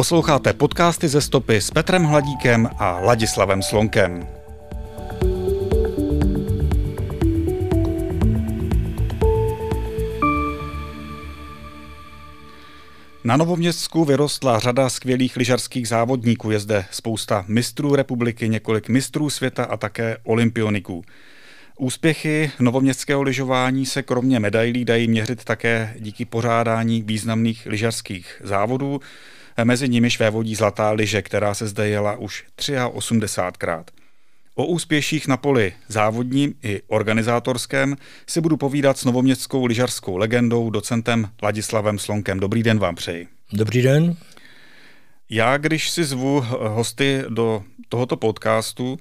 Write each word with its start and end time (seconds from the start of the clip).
Posloucháte 0.00 0.52
podcasty 0.52 1.08
ze 1.08 1.20
stopy 1.20 1.60
s 1.60 1.70
Petrem 1.70 2.04
Hladíkem 2.04 2.68
a 2.78 3.00
Ladislavem 3.00 3.62
Slonkem. 3.62 4.26
Na 13.24 13.36
Novoměstsku 13.36 14.04
vyrostla 14.04 14.58
řada 14.58 14.88
skvělých 14.88 15.36
lyžařských 15.36 15.88
závodníků. 15.88 16.50
Je 16.50 16.60
zde 16.60 16.84
spousta 16.90 17.44
mistrů 17.48 17.94
republiky, 17.94 18.48
několik 18.48 18.88
mistrů 18.88 19.30
světa 19.30 19.64
a 19.64 19.76
také 19.76 20.16
olympioniků. 20.24 21.04
Úspěchy 21.78 22.50
novoměstského 22.60 23.22
lyžování 23.22 23.86
se 23.86 24.02
kromě 24.02 24.40
medailí 24.40 24.84
dají 24.84 25.08
měřit 25.08 25.44
také 25.44 25.94
díky 25.98 26.24
pořádání 26.24 27.02
významných 27.02 27.66
lyžařských 27.66 28.40
závodů, 28.44 29.00
mezi 29.64 29.88
nimiž 29.88 30.18
vévodí 30.18 30.54
zlatá 30.54 30.90
lyže, 30.90 31.22
která 31.22 31.54
se 31.54 31.66
zde 31.66 31.88
jela 31.88 32.16
už 32.16 32.44
83krát. 32.58 33.84
O 34.54 34.66
úspěších 34.66 35.28
na 35.28 35.36
poli 35.36 35.72
závodním 35.88 36.54
i 36.62 36.82
organizátorském 36.86 37.96
si 38.26 38.40
budu 38.40 38.56
povídat 38.56 38.98
s 38.98 39.04
novoměstskou 39.04 39.66
lyžařskou 39.66 40.16
legendou, 40.16 40.70
docentem 40.70 41.28
Ladislavem 41.42 41.98
Slonkem. 41.98 42.40
Dobrý 42.40 42.62
den 42.62 42.78
vám 42.78 42.94
přeji. 42.94 43.28
Dobrý 43.52 43.82
den. 43.82 44.16
Já, 45.30 45.56
když 45.56 45.90
si 45.90 46.04
zvu 46.04 46.44
hosty 46.68 47.22
do 47.28 47.62
tohoto 47.88 48.16
podcastu, 48.16 48.98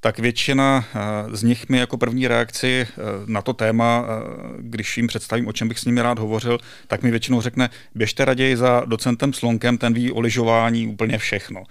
tak 0.00 0.18
většina 0.18 0.84
eh, 0.94 1.36
z 1.36 1.42
nich 1.42 1.68
mi 1.68 1.78
jako 1.78 1.96
první 1.98 2.28
reakci 2.28 2.86
eh, 2.90 2.96
na 3.26 3.42
to 3.42 3.52
téma, 3.52 4.06
eh, 4.08 4.22
když 4.58 4.96
jim 4.96 5.06
představím, 5.06 5.48
o 5.48 5.52
čem 5.52 5.68
bych 5.68 5.78
s 5.78 5.84
nimi 5.84 6.02
rád 6.02 6.18
hovořil, 6.18 6.58
tak 6.86 7.02
mi 7.02 7.10
většinou 7.10 7.40
řekne, 7.40 7.70
běžte 7.94 8.24
raději 8.24 8.56
za 8.56 8.82
docentem 8.86 9.32
Slonkem, 9.32 9.78
ten 9.78 9.94
ví 9.94 10.12
o 10.12 10.20
lyžování 10.20 10.86
úplně 10.86 11.18
všechno. 11.18 11.64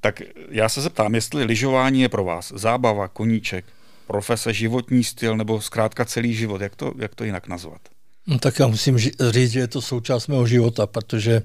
Tak 0.00 0.22
já 0.50 0.68
se 0.68 0.80
zeptám, 0.80 1.14
jestli 1.14 1.44
lyžování 1.44 2.00
je 2.00 2.08
pro 2.08 2.24
vás 2.24 2.52
zábava, 2.56 3.08
koníček, 3.08 3.64
profese, 4.06 4.52
životní 4.52 5.04
styl 5.04 5.36
nebo 5.36 5.60
zkrátka 5.60 6.04
celý 6.04 6.34
život, 6.34 6.60
jak 6.60 6.76
to, 6.76 6.92
jak 6.98 7.14
to 7.14 7.24
jinak 7.24 7.48
nazvat? 7.48 7.80
No, 8.26 8.38
tak 8.38 8.58
já 8.58 8.66
musím 8.66 8.98
říct, 8.98 9.50
že 9.50 9.60
je 9.60 9.68
to 9.68 9.82
součást 9.82 10.26
mého 10.26 10.46
života, 10.46 10.86
protože 10.86 11.42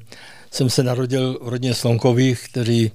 jsem 0.52 0.70
se 0.70 0.84
narodil 0.84 1.40
v 1.42 1.48
rodině 1.48 1.74
Slonkových, 1.74 2.48
kteří 2.50 2.92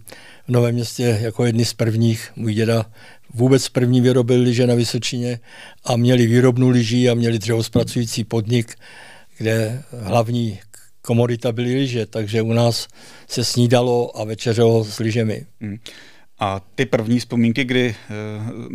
v 0.48 0.52
Novém 0.52 0.74
městě 0.74 1.18
jako 1.20 1.44
jedni 1.44 1.64
z 1.64 1.74
prvních, 1.74 2.32
můj 2.36 2.54
děda 2.54 2.86
vůbec 3.34 3.68
první 3.68 4.00
vyrobil 4.00 4.40
lyže 4.40 4.66
na 4.66 4.74
Vysočině 4.74 5.40
a 5.84 5.96
měli 5.96 6.26
výrobnu 6.26 6.68
lyží 6.68 7.10
a 7.10 7.14
měli 7.14 7.38
dřevospracující 7.38 8.24
podnik, 8.24 8.74
kde 9.38 9.82
hlavní 10.00 10.58
komodita 11.02 11.52
byly 11.52 11.74
lyže, 11.74 12.06
takže 12.06 12.42
u 12.42 12.52
nás 12.52 12.88
se 13.28 13.44
snídalo 13.44 14.18
a 14.18 14.24
večeřelo 14.24 14.84
s 14.84 14.98
lyžemi. 14.98 15.46
Hmm. 15.60 15.78
A 16.38 16.60
ty 16.74 16.86
první 16.86 17.18
vzpomínky, 17.18 17.64
kdy 17.64 17.94
eh, 17.94 18.14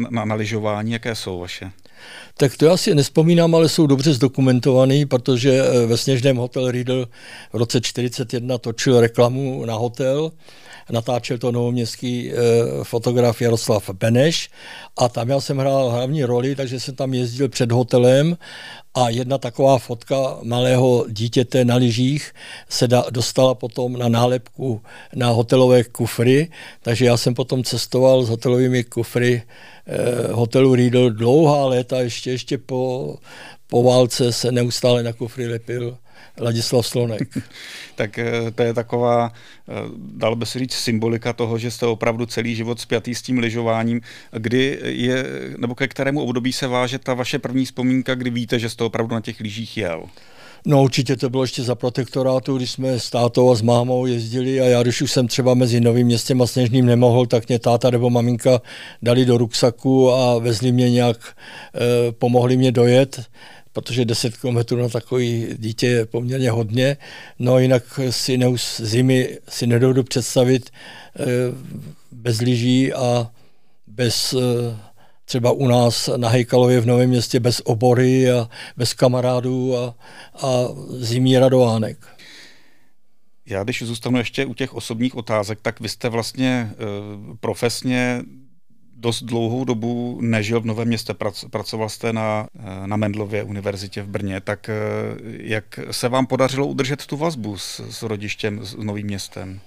na, 0.09 0.25
na 0.25 0.35
lyžování, 0.35 0.91
jaké 0.91 1.15
jsou 1.15 1.39
vaše? 1.39 1.71
Tak 2.37 2.57
to 2.57 2.65
já 2.65 2.77
si 2.77 2.95
nespomínám, 2.95 3.55
ale 3.55 3.69
jsou 3.69 3.87
dobře 3.87 4.13
zdokumentovaný, 4.13 5.05
protože 5.05 5.63
eh, 5.63 5.85
ve 5.85 5.97
Sněžném 5.97 6.37
hotel 6.37 6.71
Riedel 6.71 7.07
v 7.53 7.57
roce 7.57 7.79
1941 7.79 8.57
točil 8.57 9.01
reklamu 9.01 9.65
na 9.65 9.75
hotel. 9.75 10.31
Natáčel 10.91 11.37
to 11.37 11.51
novoměstský 11.51 12.31
e, 12.31 12.35
fotograf 12.83 13.41
Jaroslav 13.41 13.89
Beneš. 13.89 14.49
A 14.97 15.09
tam 15.09 15.29
já 15.29 15.39
jsem 15.41 15.57
hrál 15.57 15.89
hlavní 15.89 16.23
roli, 16.23 16.55
takže 16.55 16.79
jsem 16.79 16.95
tam 16.95 17.13
jezdil 17.13 17.49
před 17.49 17.71
hotelem. 17.71 18.37
A 18.95 19.09
jedna 19.09 19.37
taková 19.37 19.77
fotka 19.77 20.37
malého 20.43 21.05
dítěte 21.09 21.65
na 21.65 21.75
lyžích 21.75 22.33
se 22.69 22.87
dostala 23.09 23.55
potom 23.55 23.97
na 23.97 24.09
nálepku 24.09 24.81
na 25.15 25.29
hotelové 25.29 25.83
kufry, 25.83 26.51
takže 26.81 27.05
já 27.05 27.17
jsem 27.17 27.33
potom 27.33 27.63
cestoval 27.63 28.23
s 28.23 28.29
hotelovými 28.29 28.83
kufry 28.83 29.44
hotelu 30.31 30.75
Riedel 30.75 31.09
dlouhá 31.09 31.66
léta, 31.66 32.00
ještě, 32.00 32.31
ještě 32.31 32.57
po, 32.57 33.16
po 33.68 33.84
válce 33.84 34.31
se 34.31 34.51
neustále 34.51 35.03
na 35.03 35.13
kufry 35.13 35.47
lepil 35.47 35.97
Ladislav 36.40 36.88
Slonek. 36.88 37.38
tak 37.95 38.19
eh, 38.19 38.51
to 38.56 38.63
je 38.63 38.74
taková, 38.74 39.31
eh, 39.69 39.74
dal 39.97 40.35
by 40.35 40.45
se 40.45 40.59
říct, 40.59 40.74
symbolika 40.74 41.34
toho, 41.34 41.57
že 41.57 41.72
jste 41.72 41.85
opravdu 41.85 42.25
celý 42.25 42.56
život 42.56 42.79
spjatý 42.79 43.16
s 43.16 43.22
tím 43.22 43.40
lyžováním. 43.40 44.01
Kdy 44.31 44.79
je, 44.84 45.25
nebo 45.57 45.75
ke 45.75 45.88
kterému 45.88 46.22
období 46.22 46.53
se 46.53 46.68
váže 46.68 47.00
ta 47.00 47.13
vaše 47.13 47.40
první 47.40 47.66
vzpomínka, 47.66 48.16
kdy 48.16 48.29
víte, 48.29 48.59
že 48.59 48.69
jste 48.69 48.84
opravdu 48.84 49.16
na 49.16 49.22
těch 49.22 49.40
lyžích 49.40 49.78
jel? 49.78 50.03
No 50.67 50.83
určitě 50.83 51.15
to 51.15 51.29
bylo 51.29 51.43
ještě 51.43 51.63
za 51.63 51.75
protektorátu, 51.75 52.57
když 52.57 52.71
jsme 52.71 52.99
s 52.99 53.09
tátou 53.09 53.51
a 53.51 53.55
s 53.55 53.61
mámou 53.61 54.05
jezdili 54.05 54.61
a 54.61 54.65
já 54.65 54.83
když 54.83 55.01
už 55.01 55.11
jsem 55.11 55.27
třeba 55.27 55.53
mezi 55.53 55.81
Novým 55.81 56.07
městem 56.07 56.41
a 56.41 56.47
Sněžným 56.47 56.85
nemohl, 56.85 57.25
tak 57.25 57.47
mě 57.47 57.59
táta 57.59 57.89
nebo 57.89 58.09
maminka 58.09 58.61
dali 59.01 59.25
do 59.25 59.37
ruksaku 59.37 60.11
a 60.11 60.37
vezli 60.37 60.71
mě 60.71 60.91
nějak, 60.91 61.17
eh, 61.75 62.11
pomohli 62.11 62.57
mě 62.57 62.71
dojet 62.71 63.21
protože 63.75 64.05
10 64.05 64.37
km 64.37 64.77
na 64.77 64.89
takový 64.89 65.47
dítě 65.57 65.87
je 65.87 66.05
poměrně 66.05 66.51
hodně. 66.51 66.97
No 67.39 67.59
jinak 67.59 67.99
si 68.09 68.37
neus, 68.37 68.81
zimy 68.81 69.37
si 69.49 69.67
nedovedu 69.67 70.03
představit 70.03 70.69
e, 70.69 71.25
bez 72.11 72.41
lyží 72.41 72.93
a 72.93 73.31
bez 73.87 74.33
e, 74.33 74.37
třeba 75.25 75.52
u 75.52 75.68
nás 75.68 76.09
na 76.18 76.30
Hejkalově 76.30 76.80
v 76.80 76.86
Novém 76.86 77.09
městě 77.09 77.40
bez 77.40 77.62
obory 77.66 78.31
a 78.31 78.50
bez 78.78 78.94
kamarádů 78.94 79.78
a, 79.78 79.96
a 80.41 80.68
zimní 80.90 81.38
radovánek. 81.38 82.08
Já 83.46 83.63
když 83.63 83.84
zůstanu 83.84 84.18
ještě 84.18 84.46
u 84.46 84.53
těch 84.53 84.74
osobních 84.74 85.16
otázek, 85.16 85.59
tak 85.62 85.80
vy 85.80 85.90
jste 85.90 86.09
vlastně 86.09 86.50
e, 86.50 86.75
profesně 87.40 88.24
dost 88.96 89.24
dlouhou 89.24 89.66
dobu 89.66 90.19
nežil 90.22 90.62
v 90.62 90.66
Novém 90.66 90.88
městě, 90.88 91.13
pracoval 91.50 91.90
jste 91.90 92.13
na, 92.13 92.47
eh, 92.59 92.88
na 92.88 92.96
Mendlově 92.97 93.44
univerzitě 93.44 94.02
v 94.02 94.07
Brně, 94.07 94.42
tak 94.42 94.69
eh, 94.69 94.74
jak 95.25 95.80
se 95.92 96.09
vám 96.09 96.25
podařilo 96.25 96.68
udržet 96.68 97.06
tu 97.06 97.18
vazbu 97.18 97.57
s, 97.57 97.80
s 97.80 98.03
rodištěm, 98.03 98.66
s 98.66 98.75
Novým 98.75 99.07
městem? 99.07 99.59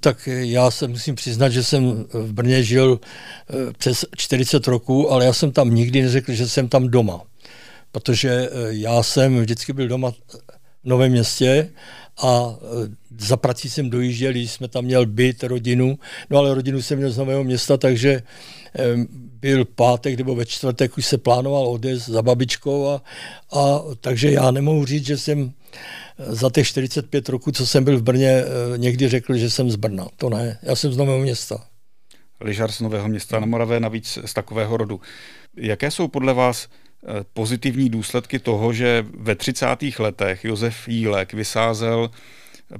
Tak 0.00 0.28
já 0.32 0.70
se 0.70 0.88
musím 0.88 1.14
přiznat, 1.14 1.48
že 1.48 1.64
jsem 1.64 2.06
v 2.12 2.32
Brně 2.32 2.62
žil 2.62 3.00
eh, 3.50 3.72
přes 3.78 4.04
40 4.16 4.66
roků, 4.66 5.12
ale 5.12 5.24
já 5.24 5.32
jsem 5.32 5.52
tam 5.52 5.74
nikdy 5.74 6.02
neřekl, 6.02 6.32
že 6.32 6.48
jsem 6.48 6.68
tam 6.68 6.88
doma. 6.88 7.20
Protože 7.92 8.50
já 8.68 9.02
jsem 9.02 9.40
vždycky 9.40 9.72
byl 9.72 9.88
doma 9.88 10.10
v 10.10 10.16
Novém 10.84 11.12
městě 11.12 11.70
a 12.22 12.56
za 13.18 13.36
prací 13.36 13.70
jsem 13.70 13.90
dojížděl, 13.90 14.30
když 14.30 14.52
jsme 14.52 14.68
tam 14.68 14.84
měl 14.84 15.06
byt, 15.06 15.44
rodinu, 15.44 15.98
no 16.30 16.38
ale 16.38 16.54
rodinu 16.54 16.82
jsem 16.82 16.98
měl 16.98 17.10
z 17.10 17.18
Nového 17.18 17.44
města, 17.44 17.76
takže 17.76 18.22
byl 19.40 19.64
pátek 19.64 20.18
nebo 20.18 20.34
ve 20.34 20.46
čtvrtek 20.46 20.98
už 20.98 21.06
se 21.06 21.18
plánoval 21.18 21.68
odjezd 21.68 22.08
za 22.08 22.22
babičkou 22.22 22.88
a, 22.88 23.02
a 23.52 23.80
takže 24.00 24.30
já 24.30 24.50
nemohu 24.50 24.84
říct, 24.84 25.06
že 25.06 25.18
jsem 25.18 25.52
za 26.18 26.50
těch 26.50 26.66
45 26.66 27.28
roků, 27.28 27.52
co 27.52 27.66
jsem 27.66 27.84
byl 27.84 27.98
v 27.98 28.02
Brně, 28.02 28.30
eh, 28.30 28.78
někdy 28.78 29.08
řekl, 29.08 29.36
že 29.36 29.50
jsem 29.50 29.70
z 29.70 29.76
Brna. 29.76 30.06
To 30.16 30.30
ne, 30.30 30.58
já 30.62 30.76
jsem 30.76 30.92
z 30.92 30.96
Nového 30.96 31.18
města. 31.18 31.64
Lyžař 32.40 32.74
z 32.74 32.80
Nového 32.80 33.08
města 33.08 33.40
na 33.40 33.46
Moravě, 33.46 33.80
navíc 33.80 34.18
z 34.24 34.34
takového 34.34 34.76
rodu. 34.76 35.00
Jaké 35.56 35.90
jsou 35.90 36.08
podle 36.08 36.34
vás 36.34 36.68
pozitivní 37.32 37.90
důsledky 37.90 38.38
toho, 38.38 38.72
že 38.72 39.06
ve 39.18 39.34
30. 39.34 39.66
letech 39.98 40.44
Josef 40.44 40.88
Jílek 40.88 41.32
vysázel 41.32 42.10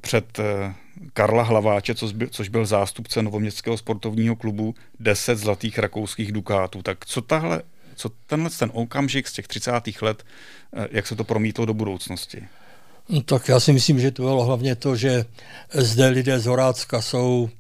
před 0.01 0.39
eh, 0.39 0.75
Karla 1.13 1.43
Hlaváče, 1.43 1.95
což 2.31 2.49
byl, 2.49 2.67
zástupce 2.67 3.23
Novoměstského 3.23 3.77
sportovního 3.77 4.37
klubu, 4.37 4.75
10 5.01 5.39
zlatých 5.39 5.79
rakouských 5.79 6.33
dukátů. 6.33 6.83
Tak 6.83 7.07
co 7.07 7.21
tahle, 7.21 7.63
co 7.97 8.09
tenhle 8.27 8.51
ten 8.51 8.71
okamžik 8.75 9.29
z 9.29 9.33
těch 9.33 9.49
30. 9.49 10.03
let, 10.03 10.25
eh, 10.77 10.89
jak 10.91 11.07
se 11.07 11.17
to 11.17 11.25
promítlo 11.25 11.67
do 11.67 11.75
budoucnosti? 11.75 12.43
No, 13.09 13.23
tak 13.23 13.49
já 13.49 13.61
si 13.61 13.73
myslím, 13.73 14.01
že 14.01 14.11
to 14.11 14.23
bylo 14.23 14.45
hlavně 14.45 14.77
to, 14.77 14.97
že 14.97 15.25
zde 15.73 16.09
lidé 16.09 16.41
z 16.41 16.47
Horácka 16.47 17.03
jsou 17.03 17.51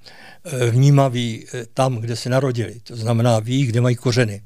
eh, 0.44 0.70
vnímaví 0.70 1.46
tam, 1.74 1.96
kde 1.96 2.16
se 2.16 2.28
narodili. 2.28 2.80
To 2.84 2.96
znamená, 2.96 3.38
ví, 3.38 3.66
kde 3.66 3.80
mají 3.80 3.96
kořeny. 3.96 4.42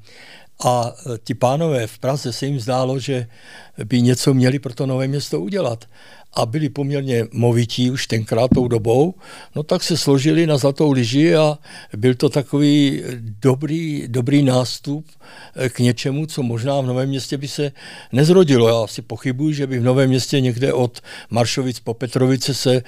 A 0.65 0.93
ti 1.25 1.35
pánové 1.35 1.87
v 1.87 1.99
Praze 1.99 2.33
se 2.33 2.47
jim 2.47 2.61
zdálo, 2.61 2.99
že 2.99 3.27
by 3.85 4.03
něco 4.03 4.35
měli 4.35 4.59
pro 4.59 4.75
to 4.75 4.87
nové 4.87 5.09
město 5.09 5.41
udělat 5.41 5.85
a 6.33 6.47
byli 6.47 6.69
poměrně 6.69 7.27
movití 7.33 7.91
už 7.91 8.07
tenkrát 8.07 8.51
tou 8.55 8.69
dobou, 8.69 9.15
no 9.57 9.63
tak 9.63 9.83
se 9.83 9.97
složili 9.97 10.47
na 10.47 10.57
zlatou 10.57 10.93
lyži 10.93 11.37
a 11.37 11.59
byl 11.97 12.15
to 12.15 12.29
takový 12.29 13.03
dobrý, 13.43 14.05
dobrý 14.09 14.43
nástup 14.43 15.07
eh, 15.57 15.69
k 15.69 15.79
něčemu, 15.79 16.27
co 16.27 16.43
možná 16.43 16.81
v 16.81 16.87
Novém 16.87 17.09
městě 17.09 17.37
by 17.37 17.49
se 17.49 17.73
nezrodilo. 18.13 18.69
Já 18.69 18.87
si 18.87 19.03
pochybuji, 19.03 19.55
že 19.55 19.67
by 19.67 19.79
v 19.79 19.85
Novém 19.85 20.09
městě 20.09 20.41
někde 20.41 20.73
od 20.73 21.01
Maršovic 21.31 21.81
po 21.81 21.95
Petrovice 21.95 22.55
se 22.55 22.83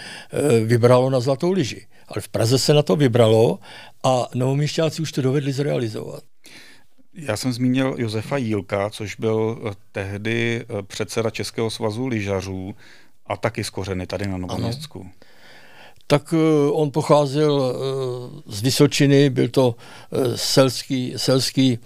vybralo 0.64 1.10
na 1.10 1.20
zlatou 1.20 1.52
lyži. 1.52 1.86
Ale 2.08 2.20
v 2.20 2.28
Praze 2.28 2.58
se 2.58 2.74
na 2.74 2.82
to 2.82 2.96
vybralo 2.96 3.58
a 4.04 4.28
novoměšťáci 4.34 5.02
už 5.02 5.12
to 5.12 5.22
dovedli 5.22 5.52
zrealizovat. 5.52 6.29
Já 7.14 7.36
jsem 7.36 7.52
zmínil 7.52 7.94
Josefa 7.98 8.36
Jílka, 8.36 8.90
což 8.90 9.16
byl 9.16 9.58
eh, 9.70 9.74
tehdy 9.92 10.66
předseda 10.86 11.30
Českého 11.30 11.70
svazu 11.70 12.06
lyžařů 12.06 12.74
a 13.26 13.36
taky 13.36 13.64
z 13.64 13.70
kořeny 13.70 14.06
tady 14.06 14.26
na 14.28 14.36
Novoměstsku. 14.36 15.06
Tak 16.06 16.34
on 16.72 16.90
pocházel 16.90 17.74
z 18.46 18.62
Vysočiny, 18.62 19.30
byl 19.30 19.48
to 19.48 19.74
selský, 20.34 21.14
selský 21.16 21.78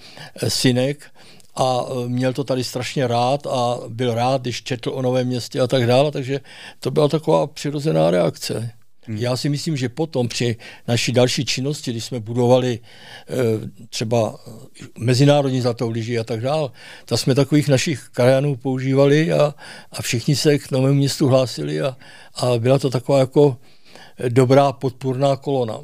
synek 0.49 1.11
a 1.57 1.85
měl 2.07 2.33
to 2.33 2.45
tady 2.45 2.65
strašně 2.65 3.07
rád 3.07 3.47
a 3.47 3.79
byl 3.89 4.15
rád, 4.15 4.43
když 4.43 4.63
četl 4.63 4.91
o 4.91 5.03
Novém 5.03 5.27
městě 5.27 5.61
a 5.61 5.67
tak 5.67 5.87
dále, 5.87 6.11
takže 6.11 6.41
to 6.81 6.91
byla 6.91 7.09
taková 7.09 7.47
přirozená 7.47 8.11
reakce. 8.11 8.71
Hmm. 9.07 9.17
Já 9.17 9.37
si 9.37 9.49
myslím, 9.49 9.77
že 9.77 9.89
potom 9.89 10.29
při 10.29 10.57
naší 10.89 11.13
další 11.13 11.45
činnosti, 11.45 11.91
když 11.91 12.05
jsme 12.05 12.21
budovali 12.21 12.79
e, 12.79 13.87
třeba 13.89 14.39
mezinárodní 14.99 15.61
zlatou 15.61 15.91
lyži 15.91 16.19
a 16.19 16.25
tak 16.25 16.41
dále, 16.41 16.71
tak 17.05 17.19
jsme 17.19 17.35
takových 17.35 17.69
našich 17.69 18.09
krajanů 18.13 18.57
používali 18.57 19.33
a, 19.33 19.55
a 19.93 20.03
všichni 20.03 20.37
se 20.37 20.59
k 20.59 20.71
novému 20.71 20.95
městu 20.95 21.29
hlásili 21.29 21.81
a, 21.81 21.97
a 22.35 22.59
byla 22.59 22.79
to 22.79 22.91
taková 22.91 23.19
jako 23.19 23.57
dobrá 24.29 24.73
podpůrná 24.73 25.37
kolona. 25.37 25.81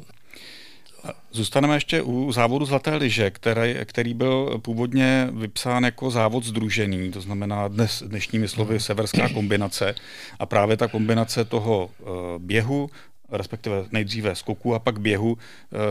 Zůstaneme 1.31 1.75
ještě 1.75 2.01
u 2.01 2.31
závodu 2.31 2.65
Zlaté 2.65 2.95
lyže, 2.95 3.31
který, 3.31 3.75
který 3.85 4.13
byl 4.13 4.59
původně 4.61 5.29
vypsán 5.31 5.83
jako 5.83 6.11
závod 6.11 6.43
združený, 6.43 7.11
to 7.11 7.21
znamená 7.21 7.67
dnes, 7.67 8.03
dnešními 8.07 8.47
slovy 8.47 8.79
severská 8.79 9.29
kombinace. 9.29 9.95
A 10.39 10.45
právě 10.45 10.77
ta 10.77 10.87
kombinace 10.87 11.45
toho 11.45 11.89
uh, 11.99 12.07
běhu, 12.37 12.89
respektive 13.31 13.85
nejdříve 13.91 14.35
skoku 14.35 14.75
a 14.75 14.79
pak 14.79 14.99
běhu, 14.99 15.31
uh, 15.31 15.37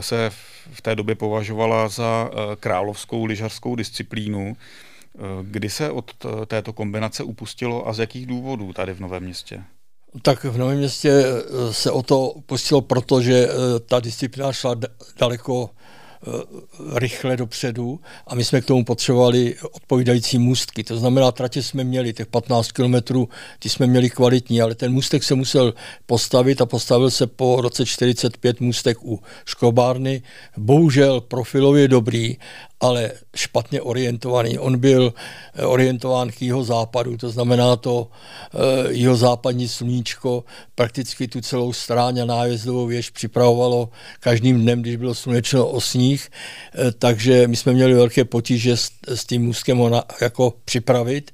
se 0.01 0.31
v 0.73 0.83
té 0.83 0.97
době 0.97 1.15
považovala 1.15 1.89
za 1.89 2.31
uh, 2.33 2.55
královskou 2.55 3.25
lyžařskou 3.25 3.77
disciplínu. 3.77 4.57
Kdy 5.43 5.71
se 5.71 5.91
od 5.91 6.15
této 6.47 6.73
kombinace 6.73 7.23
upustilo 7.23 7.89
a 7.89 7.93
z 7.93 7.99
jakých 7.99 8.27
důvodů 8.27 8.73
tady 8.73 8.93
v 8.93 9.01
Novém 9.01 9.23
městě? 9.23 9.65
Tak 10.23 10.45
v 10.45 10.59
Novém 10.59 10.79
městě 10.79 11.11
eh, 11.11 11.73
se 11.73 11.91
o 11.91 12.03
to 12.03 12.35
pustilo, 12.47 12.81
protože 12.81 13.49
eh, 13.49 13.81
ta 13.81 14.01
disciplína 14.01 14.53
šla 14.53 14.75
daleko 15.19 15.71
eh, 15.73 15.90
rychle 16.95 17.37
dopředu 17.37 18.01
a 18.27 18.35
my 18.35 18.45
jsme 18.45 18.61
k 18.61 18.65
tomu 18.65 18.85
potřebovali 18.85 19.57
odpovídající 19.73 20.39
můstky. 20.39 20.85
To 20.85 20.97
znamená, 20.97 21.33
tratě 21.33 21.63
jsme 21.63 21.85
měli, 21.85 22.13
těch 22.13 22.27
15 22.27 22.73
kilometrů, 22.73 23.29
ty 23.59 23.69
jsme 23.69 23.87
měli 23.87 24.11
kvalitní, 24.11 24.63
ale 24.63 24.75
ten 24.75 24.93
můstek 24.93 25.23
se 25.23 25.35
musel 25.35 25.75
postavit 26.07 26.61
a 26.61 26.67
postavil 26.67 27.11
se 27.11 27.27
po 27.27 27.61
roce 27.61 27.87
45 27.87 28.61
můstek 28.61 29.05
u 29.05 29.21
škobárny. 29.45 30.23
Bohužel 30.57 31.21
profilově 31.21 31.89
dobrý, 31.89 32.37
ale 32.81 33.13
špatně 33.37 33.83
orientovaný. 33.83 34.59
On 34.59 34.79
byl 34.79 35.15
eh, 35.55 35.65
orientován 35.67 36.31
k 36.31 36.43
jeho 36.43 36.65
západu, 36.65 37.17
to 37.17 37.31
znamená 37.31 37.77
to 37.77 38.09
eh, 38.09 38.59
jeho 38.93 39.17
západní 39.17 39.69
sluníčko 39.69 40.45
prakticky 40.75 41.29
tu 41.29 41.41
celou 41.41 41.73
stráň 41.73 42.19
a 42.19 42.25
nájezdovou 42.25 42.87
věž 42.87 43.11
připravovalo 43.11 43.89
každým 44.21 44.61
dnem, 44.61 44.83
když 44.83 44.97
bylo 44.97 45.15
slunečno 45.15 45.69
o 45.69 45.81
sníh, 45.81 46.31
eh, 46.75 46.93
takže 46.93 47.49
my 47.49 47.57
jsme 47.57 47.73
měli 47.73 47.95
velké 47.95 48.25
potíže 48.25 48.77
s, 48.77 48.91
s 49.09 49.27
tím 49.27 49.43
můstkem 49.43 49.79
ho 49.79 49.89
na, 49.89 50.05
jako 50.21 50.55
připravit. 50.65 51.31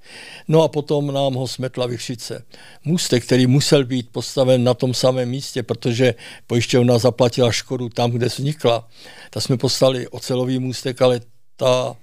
No 0.48 0.62
a 0.62 0.68
potom 0.68 1.14
nám 1.14 1.34
ho 1.34 1.48
smetla 1.48 1.86
vychřice. 1.86 2.44
Můstek, 2.84 3.24
který 3.24 3.46
musel 3.46 3.84
být 3.84 4.08
postaven 4.12 4.64
na 4.64 4.74
tom 4.74 4.94
samém 4.94 5.28
místě, 5.28 5.62
protože 5.62 6.14
pojišťovna 6.46 6.98
zaplatila 6.98 7.52
škodu 7.52 7.88
tam, 7.88 8.10
kde 8.10 8.26
vznikla, 8.26 8.88
tak 9.30 9.42
jsme 9.42 9.56
postavili 9.56 10.08
ocelový 10.08 10.58
můstek, 10.58 11.02
ale 11.02 11.20
ta 11.56 11.96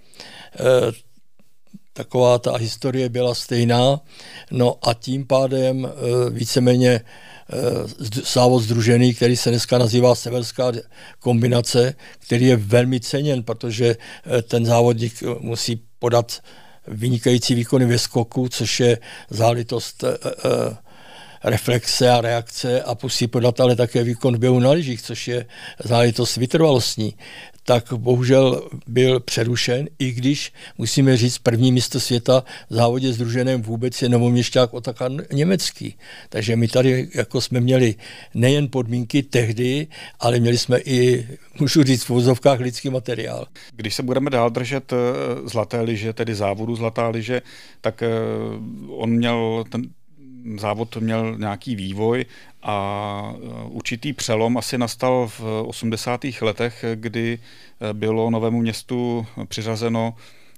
e, 0.60 0.92
taková 1.94 2.40
ta 2.40 2.58
historie 2.58 3.10
byla 3.10 3.36
stejná. 3.36 4.00
No 4.52 4.76
a 4.82 4.94
tím 4.94 5.28
pádem 5.28 5.86
e, 5.86 6.30
víceméně 6.30 6.90
e, 6.92 7.02
závod 8.34 8.64
združený, 8.64 9.14
který 9.14 9.38
se 9.38 9.50
dneska 9.50 9.78
nazývá 9.78 10.16
Severská 10.16 10.72
kombinace, 11.20 11.96
který 12.20 12.46
je 12.46 12.56
velmi 12.56 13.00
ceněn, 13.00 13.44
protože 13.44 13.96
ten 14.48 14.66
závodník 14.66 15.24
musí 15.40 15.82
podat 16.00 16.42
vynikající 16.88 17.56
výkony 17.56 17.86
ve 17.86 18.00
skoku, 18.00 18.50
což 18.50 18.80
je 18.80 18.98
zálitost 19.30 20.04
reflexe 21.44 22.10
a 22.10 22.22
reakce 22.22 22.84
a 22.84 22.98
musí 23.04 23.28
podat 23.28 23.60
ale 23.60 23.76
také 23.76 24.04
výkon 24.04 24.36
v 24.36 24.40
běhu 24.40 24.60
na 24.60 24.72
lyžích, 24.72 25.02
což 25.02 25.28
je 25.28 25.46
záležitost 25.84 26.38
vytrvalostní 26.38 27.14
tak 27.66 27.94
bohužel 27.94 28.70
byl 28.88 29.20
přerušen, 29.20 29.88
i 30.00 30.12
když 30.12 30.54
musíme 30.78 31.18
říct, 31.18 31.38
první 31.38 31.72
místo 31.72 32.00
světa 32.00 32.44
v 32.70 32.74
závodě 32.74 33.14
združeném 33.14 33.62
vůbec 33.62 34.02
je 34.02 34.10
novoměšťák 34.10 34.74
Otaka 34.74 35.10
německý. 35.34 35.96
Takže 36.30 36.56
my 36.56 36.68
tady 36.68 37.10
jako 37.16 37.42
jsme 37.42 37.60
měli 37.60 37.96
nejen 38.34 38.68
podmínky 38.70 39.24
tehdy, 39.24 39.88
ale 40.20 40.40
měli 40.40 40.58
jsme 40.58 40.80
i, 40.80 41.28
můžu 41.60 41.84
říct, 41.84 42.04
v 42.04 42.10
vozovkách 42.10 42.60
lidský 42.60 42.90
materiál. 42.90 43.48
Když 43.76 43.96
se 43.96 44.04
budeme 44.04 44.30
dál 44.30 44.50
držet 44.50 44.94
eh, 44.94 44.98
zlaté 45.50 45.82
liže, 45.82 46.14
tedy 46.14 46.36
závodu 46.36 46.76
zlatá 46.76 47.08
liže, 47.08 47.42
tak 47.82 48.04
eh, 48.04 48.10
on 48.90 49.10
měl 49.10 49.64
ten, 49.70 49.82
závod 50.58 50.98
měl 50.98 51.38
nějaký 51.38 51.76
vývoj 51.76 52.26
a 52.64 53.34
e, 53.36 53.64
určitý 53.64 54.14
přelom 54.14 54.58
asi 54.58 54.78
nastal 54.78 55.28
v 55.28 55.64
80. 55.66 56.22
letech, 56.42 56.86
kdy 56.96 57.40
e, 57.90 57.94
bylo 57.94 58.30
Novému 58.30 58.62
městu 58.62 59.26
přiřazeno 59.48 60.14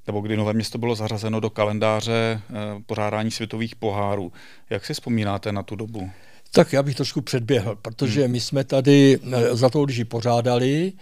nebo 0.07 0.21
kdy 0.21 0.37
Nové 0.37 0.53
město 0.53 0.77
bylo 0.77 0.95
zařazeno 0.95 1.39
do 1.39 1.49
kalendáře 1.49 2.41
pořádání 2.85 3.31
světových 3.31 3.75
pohárů. 3.75 4.31
Jak 4.69 4.85
si 4.85 4.93
vzpomínáte 4.93 5.51
na 5.51 5.63
tu 5.63 5.75
dobu? 5.75 6.11
Tak 6.55 6.73
já 6.73 6.83
bych 6.83 6.95
trošku 6.95 7.21
předběhl, 7.21 7.75
protože 7.81 8.21
hmm. 8.21 8.31
my 8.31 8.39
jsme 8.39 8.63
tady 8.63 9.19
za 9.51 9.69
to 9.69 9.83
lyži 9.83 10.05
pořádali, 10.05 10.93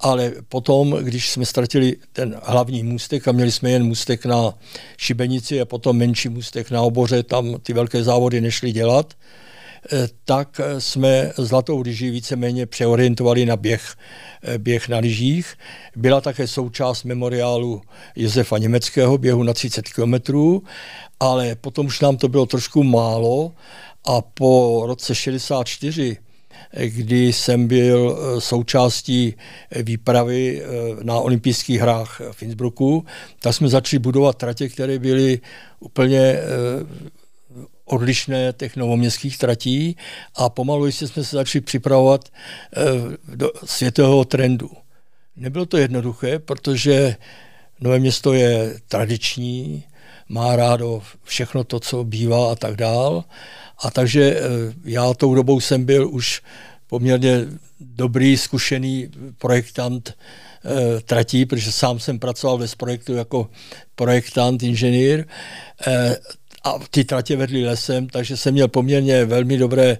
ale 0.00 0.32
potom, 0.48 0.98
když 1.00 1.30
jsme 1.30 1.46
ztratili 1.46 1.96
ten 2.12 2.40
hlavní 2.42 2.82
můstek 2.82 3.28
a 3.28 3.32
měli 3.32 3.52
jsme 3.52 3.70
jen 3.70 3.84
můstek 3.84 4.26
na 4.26 4.54
Šibenici 4.96 5.60
a 5.60 5.64
potom 5.64 5.96
menší 5.96 6.28
můstek 6.28 6.70
na 6.70 6.82
oboře, 6.82 7.22
tam 7.22 7.56
ty 7.62 7.72
velké 7.72 8.04
závody 8.04 8.40
nešly 8.40 8.72
dělat, 8.72 9.14
eh, 9.92 10.08
tak 10.24 10.60
jsme 10.78 11.32
zlatou 11.36 11.80
lyži 11.80 12.10
víceméně 12.10 12.66
přeorientovali 12.66 13.46
na 13.46 13.56
běh, 13.56 13.94
eh, 14.42 14.58
běh 14.58 14.88
na 14.88 14.98
lyžích. 14.98 15.54
Byla 15.96 16.20
také 16.20 16.46
součást 16.46 17.04
memoriálu 17.04 17.82
Josefa 18.16 18.58
Německého, 18.58 19.18
běhu 19.18 19.42
na 19.42 19.52
30 19.52 19.88
kilometrů, 19.88 20.62
ale 21.20 21.54
potom 21.54 21.86
už 21.86 22.00
nám 22.00 22.16
to 22.16 22.28
bylo 22.28 22.46
trošku 22.46 22.82
málo 22.84 23.52
a 24.04 24.20
po 24.20 24.82
roce 24.86 25.14
64 25.14 26.16
kdy 26.84 27.32
jsem 27.32 27.68
byl 27.68 28.18
eh, 28.18 28.40
součástí 28.40 29.34
eh, 29.70 29.82
výpravy 29.82 30.62
eh, 30.62 30.66
na 31.02 31.20
olympijských 31.20 31.80
hrách 31.80 32.20
v 32.32 32.42
Innsbrucku, 32.42 33.06
tak 33.40 33.54
jsme 33.54 33.68
začali 33.68 33.98
budovat 33.98 34.36
tratě, 34.36 34.68
které 34.68 34.98
byly 34.98 35.40
úplně 35.80 36.38
odlišné 37.84 38.52
těch 38.56 38.76
novoměstských 38.76 39.38
tratí 39.38 39.96
a 40.34 40.48
pomalu 40.48 40.86
jsme 40.86 41.08
se 41.08 41.22
začali 41.22 41.62
připravovat 41.62 42.28
do 43.34 43.50
světového 43.64 44.24
trendu. 44.24 44.70
Nebylo 45.36 45.66
to 45.66 45.76
jednoduché, 45.76 46.38
protože 46.38 47.16
Nové 47.80 47.98
město 47.98 48.32
je 48.32 48.80
tradiční, 48.88 49.84
má 50.32 50.56
rádo 50.56 51.02
všechno 51.24 51.64
to, 51.64 51.80
co 51.80 52.04
bývá 52.04 52.52
a 52.52 52.54
tak 52.54 52.76
dál. 52.76 53.24
A 53.84 53.90
takže 53.90 54.36
eh, 54.36 54.40
já 54.84 55.14
tou 55.14 55.34
dobou 55.34 55.60
jsem 55.60 55.84
byl 55.84 56.08
už 56.10 56.42
poměrně 56.86 57.46
dobrý, 57.80 58.36
zkušený 58.36 59.08
projektant 59.38 60.14
eh, 60.14 61.00
tratí, 61.00 61.46
protože 61.46 61.72
sám 61.72 62.00
jsem 62.00 62.18
pracoval 62.18 62.58
ve 62.58 62.66
projektu 62.76 63.14
jako 63.14 63.50
projektant, 63.94 64.62
inženýr 64.62 65.24
eh, 65.86 66.16
a 66.64 66.78
ty 66.90 67.04
tratě 67.04 67.36
vedly 67.36 67.64
lesem, 67.64 68.08
takže 68.08 68.36
jsem 68.36 68.54
měl 68.54 68.68
poměrně 68.68 69.24
velmi 69.24 69.56
dobré 69.56 69.98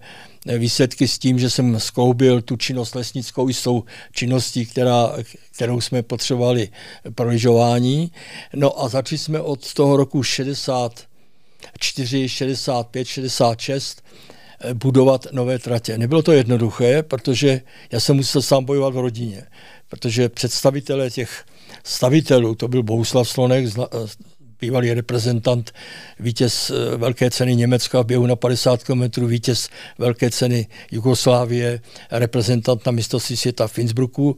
výsledky 0.58 1.08
s 1.08 1.18
tím, 1.18 1.38
že 1.38 1.50
jsem 1.50 1.80
skloubil 1.80 2.42
tu 2.42 2.56
činnost 2.56 2.94
lesnickou 2.94 3.48
i 3.48 3.54
s 3.54 3.62
tou 3.62 3.84
činností, 4.12 4.66
která, 4.66 5.12
kterou 5.54 5.80
jsme 5.80 6.02
potřebovali 6.02 6.68
pro 7.14 7.28
lyžování. 7.28 8.12
No 8.54 8.82
a 8.82 8.88
začali 8.88 9.18
jsme 9.18 9.40
od 9.40 9.74
toho 9.74 9.96
roku 9.96 10.22
60 10.22 11.00
4, 11.78 12.28
65, 12.28 13.08
66 13.08 14.02
budovat 14.72 15.26
nové 15.32 15.58
tratě. 15.58 15.98
Nebylo 15.98 16.22
to 16.22 16.32
jednoduché, 16.32 17.02
protože 17.02 17.60
já 17.92 18.00
jsem 18.00 18.16
musel 18.16 18.42
sám 18.42 18.64
bojovat 18.64 18.94
v 18.94 18.98
rodině, 18.98 19.46
protože 19.88 20.28
představitelé 20.28 21.10
těch 21.10 21.44
stavitelů, 21.84 22.54
to 22.54 22.68
byl 22.68 22.82
Bohuslav 22.82 23.28
Slonek, 23.28 23.66
bývalý 24.62 24.94
reprezentant, 24.94 25.72
vítěz 26.20 26.70
eh, 26.70 26.96
velké 26.96 27.30
ceny 27.30 27.56
Německa 27.56 28.02
v 28.02 28.06
běhu 28.06 28.26
na 28.26 28.36
50 28.36 28.84
km, 28.84 29.26
vítěz 29.26 29.68
velké 29.98 30.30
ceny 30.30 30.66
Jugoslávie, 30.90 31.80
reprezentant 32.10 32.86
na 32.86 32.92
mistrovství 32.92 33.36
světa 33.36 33.68
v 33.68 33.78
Innsbrucku 33.78 34.36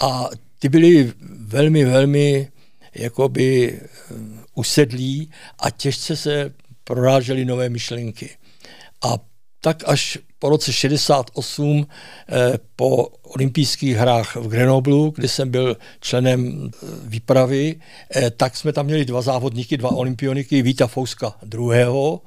a 0.00 0.28
ty 0.58 0.68
byli 0.68 1.12
velmi, 1.46 1.84
velmi 1.84 2.48
jakoby 2.94 3.72
eh, 3.72 4.14
usedlí 4.54 5.30
a 5.58 5.70
těžce 5.70 6.16
se 6.16 6.54
prorážely 6.84 7.44
nové 7.44 7.68
myšlenky. 7.68 8.30
A 9.04 9.18
tak 9.64 9.88
až 9.88 10.18
po 10.38 10.48
roce 10.48 10.72
68 10.72 11.86
eh, 12.28 12.58
po 12.76 13.08
olympijských 13.22 13.96
hrách 13.96 14.36
v 14.36 14.48
Grenoblu, 14.48 15.12
kde 15.16 15.28
jsem 15.28 15.50
byl 15.50 15.76
členem 16.00 16.68
eh, 16.68 16.86
výpravy, 17.04 17.80
eh, 18.16 18.30
tak 18.30 18.56
jsme 18.56 18.72
tam 18.72 18.86
měli 18.86 19.04
dva 19.04 19.22
závodníky, 19.22 19.76
dva 19.76 19.90
olympioniky, 19.90 20.62
Víta 20.62 20.86
Fouska 20.86 21.32
druhého 21.42 22.20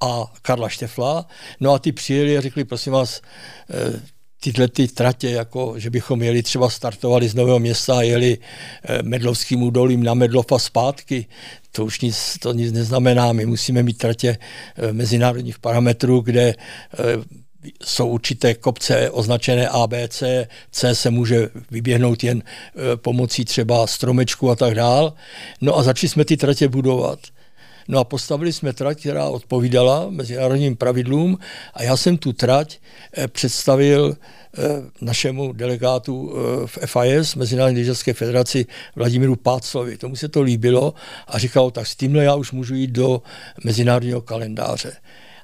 a 0.00 0.32
Karla 0.42 0.68
Štefla. 0.68 1.26
No 1.60 1.72
a 1.72 1.78
ty 1.78 1.92
přijeli 1.92 2.38
a 2.38 2.40
řekli, 2.40 2.64
prosím 2.64 2.92
vás, 2.92 3.20
tyhle 4.44 4.68
ty 4.68 4.88
tratě, 4.88 5.30
jako 5.30 5.74
že 5.76 5.90
bychom 5.90 6.22
jeli 6.22 6.42
třeba 6.42 6.70
startovali 6.70 7.28
z 7.28 7.34
Nového 7.34 7.58
města 7.58 7.98
a 7.98 8.02
jeli 8.02 8.38
Medlovským 9.02 9.62
údolím 9.62 10.02
na 10.02 10.14
Medlov 10.14 10.52
a 10.52 10.58
zpátky, 10.58 11.26
to 11.72 11.84
už 11.84 12.00
nic, 12.00 12.36
to 12.40 12.52
nic 12.52 12.72
neznamená. 12.72 13.32
My 13.32 13.46
musíme 13.46 13.82
mít 13.82 13.98
tratě 13.98 14.38
mezinárodních 14.92 15.58
parametrů, 15.58 16.20
kde 16.20 16.54
jsou 17.84 18.08
určité 18.08 18.54
kopce 18.54 19.10
označené 19.10 19.68
A, 19.68 19.86
B, 19.86 20.08
C, 20.08 20.94
se 20.94 21.10
může 21.10 21.48
vyběhnout 21.70 22.24
jen 22.24 22.42
pomocí 22.96 23.44
třeba 23.44 23.86
stromečku 23.86 24.50
a 24.50 24.56
tak 24.56 24.74
dál. 24.74 25.12
No 25.60 25.78
a 25.78 25.82
začali 25.82 26.08
jsme 26.08 26.24
ty 26.24 26.36
tratě 26.36 26.68
budovat. 26.68 27.18
No 27.88 27.98
a 27.98 28.04
postavili 28.04 28.52
jsme 28.52 28.72
trať, 28.72 29.00
která 29.00 29.28
odpovídala 29.28 30.06
mezinárodním 30.10 30.76
pravidlům 30.76 31.38
a 31.74 31.82
já 31.82 31.96
jsem 31.96 32.16
tu 32.16 32.32
trať 32.32 32.78
e, 33.18 33.28
představil 33.28 34.16
e, 34.16 34.16
našemu 35.00 35.52
delegátu 35.52 36.34
v 36.66 36.78
FIS, 36.86 37.34
Mezinárodní 37.34 37.78
lyžařské 37.78 38.12
federaci, 38.12 38.66
Vladimíru 38.96 39.36
Páclovi. 39.36 39.96
Tomu 39.96 40.16
se 40.16 40.28
to 40.28 40.42
líbilo 40.42 40.94
a 41.28 41.38
říkal, 41.38 41.70
tak 41.70 41.86
s 41.86 41.96
tímhle 41.96 42.24
já 42.24 42.34
už 42.34 42.52
můžu 42.52 42.74
jít 42.74 42.90
do 42.90 43.22
mezinárodního 43.64 44.20
kalendáře. 44.20 44.92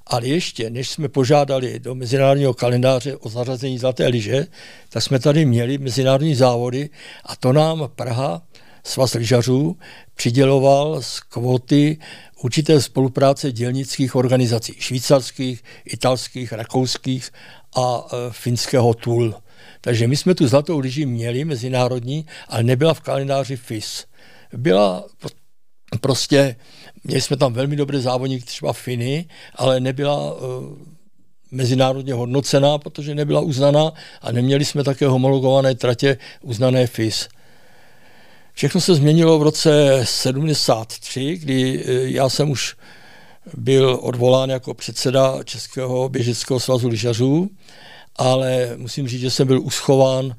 Ale 0.07 0.27
ještě, 0.27 0.71
než 0.71 0.91
jsme 0.91 1.09
požádali 1.09 1.79
do 1.79 1.95
mezinárodního 1.95 2.55
kalendáře 2.55 3.17
o 3.17 3.29
zařazení 3.29 3.79
Zlaté 3.79 4.07
liže, 4.07 4.47
tak 4.89 5.03
jsme 5.03 5.19
tady 5.19 5.47
měli 5.47 5.79
mezinárodní 5.79 6.35
závody 6.35 6.91
a 7.25 7.37
to 7.37 7.53
nám 7.53 7.91
Praha, 7.95 8.43
svaz 8.85 9.15
lyžařů, 9.15 9.77
přiděloval 10.15 11.03
z 11.03 11.21
kvóty 11.21 11.99
určité 12.43 12.81
spolupráce 12.81 13.53
dělnických 13.53 14.15
organizací, 14.15 14.75
švýcarských, 14.79 15.65
italských, 15.85 16.53
rakouských 16.53 17.31
a 17.77 18.07
e, 18.07 18.17
finského 18.31 18.95
TUL. 18.95 19.35
Takže 19.81 20.09
my 20.09 20.17
jsme 20.17 20.35
tu 20.35 20.49
zlatou 20.49 20.79
lyži 20.79 21.07
měli 21.07 21.45
mezinárodní, 21.45 22.27
ale 22.49 22.63
nebyla 22.63 22.95
v 22.95 23.01
kalendáři 23.01 23.57
FIS. 23.57 24.05
Byla 24.53 25.05
prostě 26.01 26.57
Měli 27.05 27.21
jsme 27.21 27.37
tam 27.37 27.53
velmi 27.53 27.77
dobré 27.77 28.01
závodníky, 28.01 28.45
třeba 28.45 28.73
Finy, 28.73 29.27
ale 29.55 29.81
nebyla 29.81 30.35
uh, 30.35 30.39
mezinárodně 31.51 32.15
hodnocená, 32.15 32.79
protože 32.79 33.15
nebyla 33.15 33.41
uznaná 33.41 33.93
a 34.23 34.33
neměli 34.33 34.65
jsme 34.65 34.85
také 34.85 35.07
homologované 35.07 35.75
tratě 35.75 36.19
uznané 36.43 36.87
FIS. 36.87 37.29
Všechno 38.61 38.81
se 38.81 38.95
změnilo 38.95 39.39
v 39.39 39.43
roce 39.43 40.01
73, 40.05 41.39
kdy 41.39 41.85
eh, 41.85 42.11
já 42.11 42.29
jsem 42.29 42.51
už 42.51 42.77
byl 43.57 43.99
odvolán 44.03 44.51
jako 44.51 44.75
předseda 44.75 45.43
Českého 45.45 46.09
běžeckého 46.09 46.61
svazu 46.61 46.89
lyžařů, 46.89 47.51
ale 48.17 48.71
musím 48.77 49.09
říct, 49.09 49.21
že 49.21 49.31
jsem 49.31 49.47
byl 49.47 49.63
uschován 49.63 50.37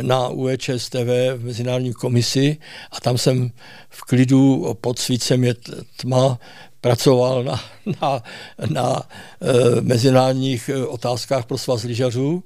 na 0.00 0.28
UEČSTV 0.28 0.94
v 1.36 1.40
Mezinárodní 1.44 1.92
komisi 1.92 2.56
a 2.90 3.00
tam 3.00 3.18
jsem 3.18 3.50
v 3.88 4.02
klidu 4.02 4.74
pod 4.80 4.98
svícem 4.98 5.44
je 5.44 5.54
tma 5.96 6.38
pracoval 6.80 7.44
na, 7.44 7.60
na, 8.02 8.22
na 8.70 9.02
e, 9.40 9.80
mezinárodních 9.80 10.68
eh, 10.68 10.86
otázkách 10.86 11.46
pro 11.46 11.58
svaz 11.58 11.82
lyžařů. 11.82 12.44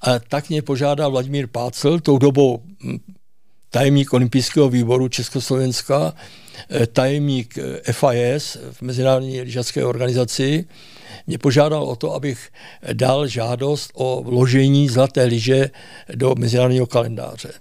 A 0.00 0.18
tak 0.18 0.48
mě 0.48 0.62
požádal 0.62 1.10
Vladimír 1.10 1.46
Pácel, 1.46 2.00
tou 2.00 2.18
dobou 2.18 2.62
hm, 2.84 2.98
tajemník 3.72 4.12
olympijského 4.12 4.68
výboru 4.68 5.08
Československa, 5.08 6.14
eh, 6.70 6.86
tajemník 6.86 7.58
FIS 7.92 8.56
v 8.72 8.82
Mezinárodní 8.82 9.40
lyžařské 9.40 9.84
organizaci, 9.84 10.64
mě 11.26 11.38
požádal 11.38 11.82
o 11.82 11.96
to, 11.96 12.14
abych 12.14 12.48
dal 12.92 13.26
žádost 13.26 13.90
o 13.94 14.22
vložení 14.22 14.88
zlaté 14.88 15.24
lyže 15.24 15.70
do 16.14 16.34
mezinárodního 16.38 16.86
kalendáře. 16.86 17.52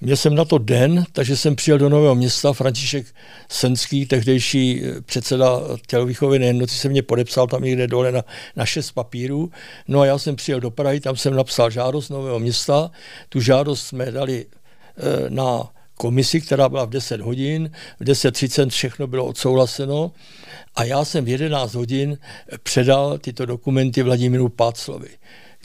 Měl 0.00 0.16
jsem 0.16 0.34
na 0.34 0.44
to 0.44 0.58
den, 0.58 1.04
takže 1.12 1.36
jsem 1.36 1.56
přijel 1.56 1.78
do 1.78 1.88
Nového 1.88 2.14
města. 2.14 2.52
František 2.52 3.06
Senský, 3.48 4.06
tehdejší 4.06 4.82
předseda 5.04 5.60
tělovýchovy 5.86 6.38
nejednoty, 6.38 6.72
se 6.72 6.88
mě 6.88 7.02
podepsal 7.02 7.46
tam 7.46 7.62
někde 7.62 7.86
dole 7.86 8.12
na, 8.12 8.24
na 8.56 8.66
šest 8.66 8.92
papírů. 8.92 9.50
No 9.88 10.00
a 10.00 10.06
já 10.06 10.18
jsem 10.18 10.36
přijel 10.36 10.60
do 10.60 10.70
Prahy, 10.70 11.00
tam 11.00 11.16
jsem 11.16 11.34
napsal 11.34 11.70
žádost 11.70 12.08
Nového 12.08 12.38
města. 12.38 12.90
Tu 13.28 13.40
žádost 13.40 13.86
jsme 13.86 14.10
dali 14.10 14.46
na 15.28 15.70
komisi, 15.94 16.40
která 16.40 16.68
byla 16.68 16.84
v 16.84 16.90
10 16.90 17.20
hodin. 17.20 17.70
V 18.00 18.04
10.30 18.04 18.68
všechno 18.68 19.06
bylo 19.06 19.26
odsouhlaseno 19.26 20.12
a 20.76 20.84
já 20.84 21.04
jsem 21.04 21.24
v 21.24 21.28
11 21.28 21.74
hodin 21.74 22.18
předal 22.62 23.18
tyto 23.18 23.46
dokumenty 23.46 24.02
Vladimíru 24.02 24.48
Páclovi. 24.48 25.08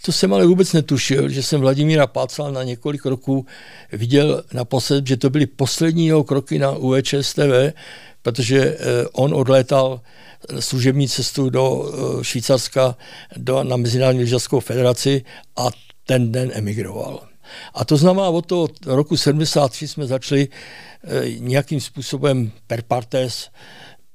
To 0.05 0.11
jsem 0.11 0.33
ale 0.33 0.45
vůbec 0.45 0.73
netušil, 0.73 1.29
že 1.29 1.43
jsem 1.43 1.61
Vladimíra 1.61 2.07
Pácla 2.07 2.51
na 2.51 2.63
několik 2.63 3.05
roků 3.05 3.45
viděl 3.91 4.43
naposled, 4.53 5.07
že 5.07 5.17
to 5.17 5.29
byly 5.29 5.45
poslední 5.45 6.07
jeho 6.07 6.23
kroky 6.23 6.59
na 6.59 6.71
UEČSTV, 6.71 7.73
protože 8.21 8.59
eh, 8.59 8.77
on 9.11 9.33
odlétal 9.33 10.01
služební 10.59 11.09
cestu 11.09 11.49
do 11.49 11.85
eh, 11.85 12.23
Švýcarska 12.23 12.97
do, 13.37 13.63
na 13.63 13.77
Mezinárodní 13.77 14.21
lyžařskou 14.21 14.59
federaci 14.59 15.25
a 15.55 15.69
ten 16.05 16.31
den 16.31 16.51
emigroval. 16.53 17.32
A 17.73 17.85
to 17.85 17.97
znamená, 17.97 18.29
od 18.29 18.45
toho 18.45 18.67
roku 18.85 19.17
73 19.17 19.87
jsme 19.87 20.05
začali 20.05 20.47
eh, 20.47 21.09
nějakým 21.39 21.81
způsobem 21.81 22.51
per 22.67 22.81
partes 22.81 23.49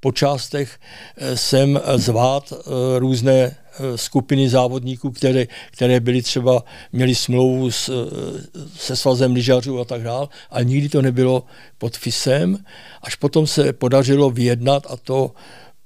po 0.00 0.12
částech 0.12 0.80
eh, 1.16 1.36
sem 1.36 1.80
zvát 1.96 2.52
eh, 2.52 2.98
různé 2.98 3.56
skupiny 3.96 4.48
závodníků, 4.48 5.10
které, 5.10 5.46
které 5.70 6.00
byly 6.00 6.22
třeba, 6.22 6.64
měli 6.92 7.14
smlouvu 7.14 7.70
s, 7.70 7.90
se 8.76 8.96
svazem 8.96 9.32
lyžařů 9.32 9.80
a 9.80 9.84
tak 9.84 10.02
dále, 10.02 10.28
ale 10.50 10.64
nikdy 10.64 10.88
to 10.88 11.02
nebylo 11.02 11.44
pod 11.78 11.96
FISem. 11.96 12.64
Až 13.02 13.14
potom 13.14 13.46
se 13.46 13.72
podařilo 13.72 14.30
vyjednat 14.30 14.86
a 14.90 14.96
to 14.96 15.30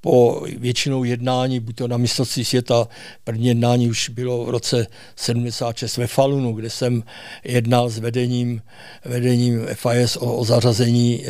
po 0.02 0.46
většinou 0.58 1.04
jednání, 1.04 1.60
buď 1.60 1.76
to 1.76 1.88
na 1.88 1.96
mistrovství 1.96 2.44
světa, 2.44 2.88
první 3.24 3.46
jednání 3.46 3.90
už 3.90 4.08
bylo 4.08 4.44
v 4.44 4.50
roce 4.50 4.86
76 5.16 5.96
ve 5.96 6.06
Falunu, 6.06 6.52
kde 6.52 6.70
jsem 6.70 7.02
jednal 7.44 7.88
s 7.88 7.98
vedením, 7.98 8.62
vedením 9.04 9.66
FIS 9.74 10.16
o, 10.16 10.36
o 10.36 10.44
zařazení 10.44 11.24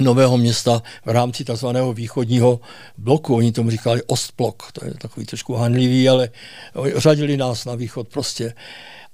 nového 0.00 0.38
města 0.38 0.82
v 1.04 1.08
rámci 1.08 1.44
tzv. 1.44 1.66
východního 1.94 2.60
bloku. 2.98 3.36
Oni 3.36 3.52
tomu 3.52 3.70
říkali 3.70 4.02
Ostblok, 4.02 4.72
to 4.72 4.84
je 4.84 4.94
takový 4.94 5.26
trošku 5.26 5.54
hanlivý, 5.54 6.08
ale 6.08 6.30
řadili 6.96 7.36
nás 7.36 7.64
na 7.64 7.74
východ 7.74 8.08
prostě. 8.08 8.54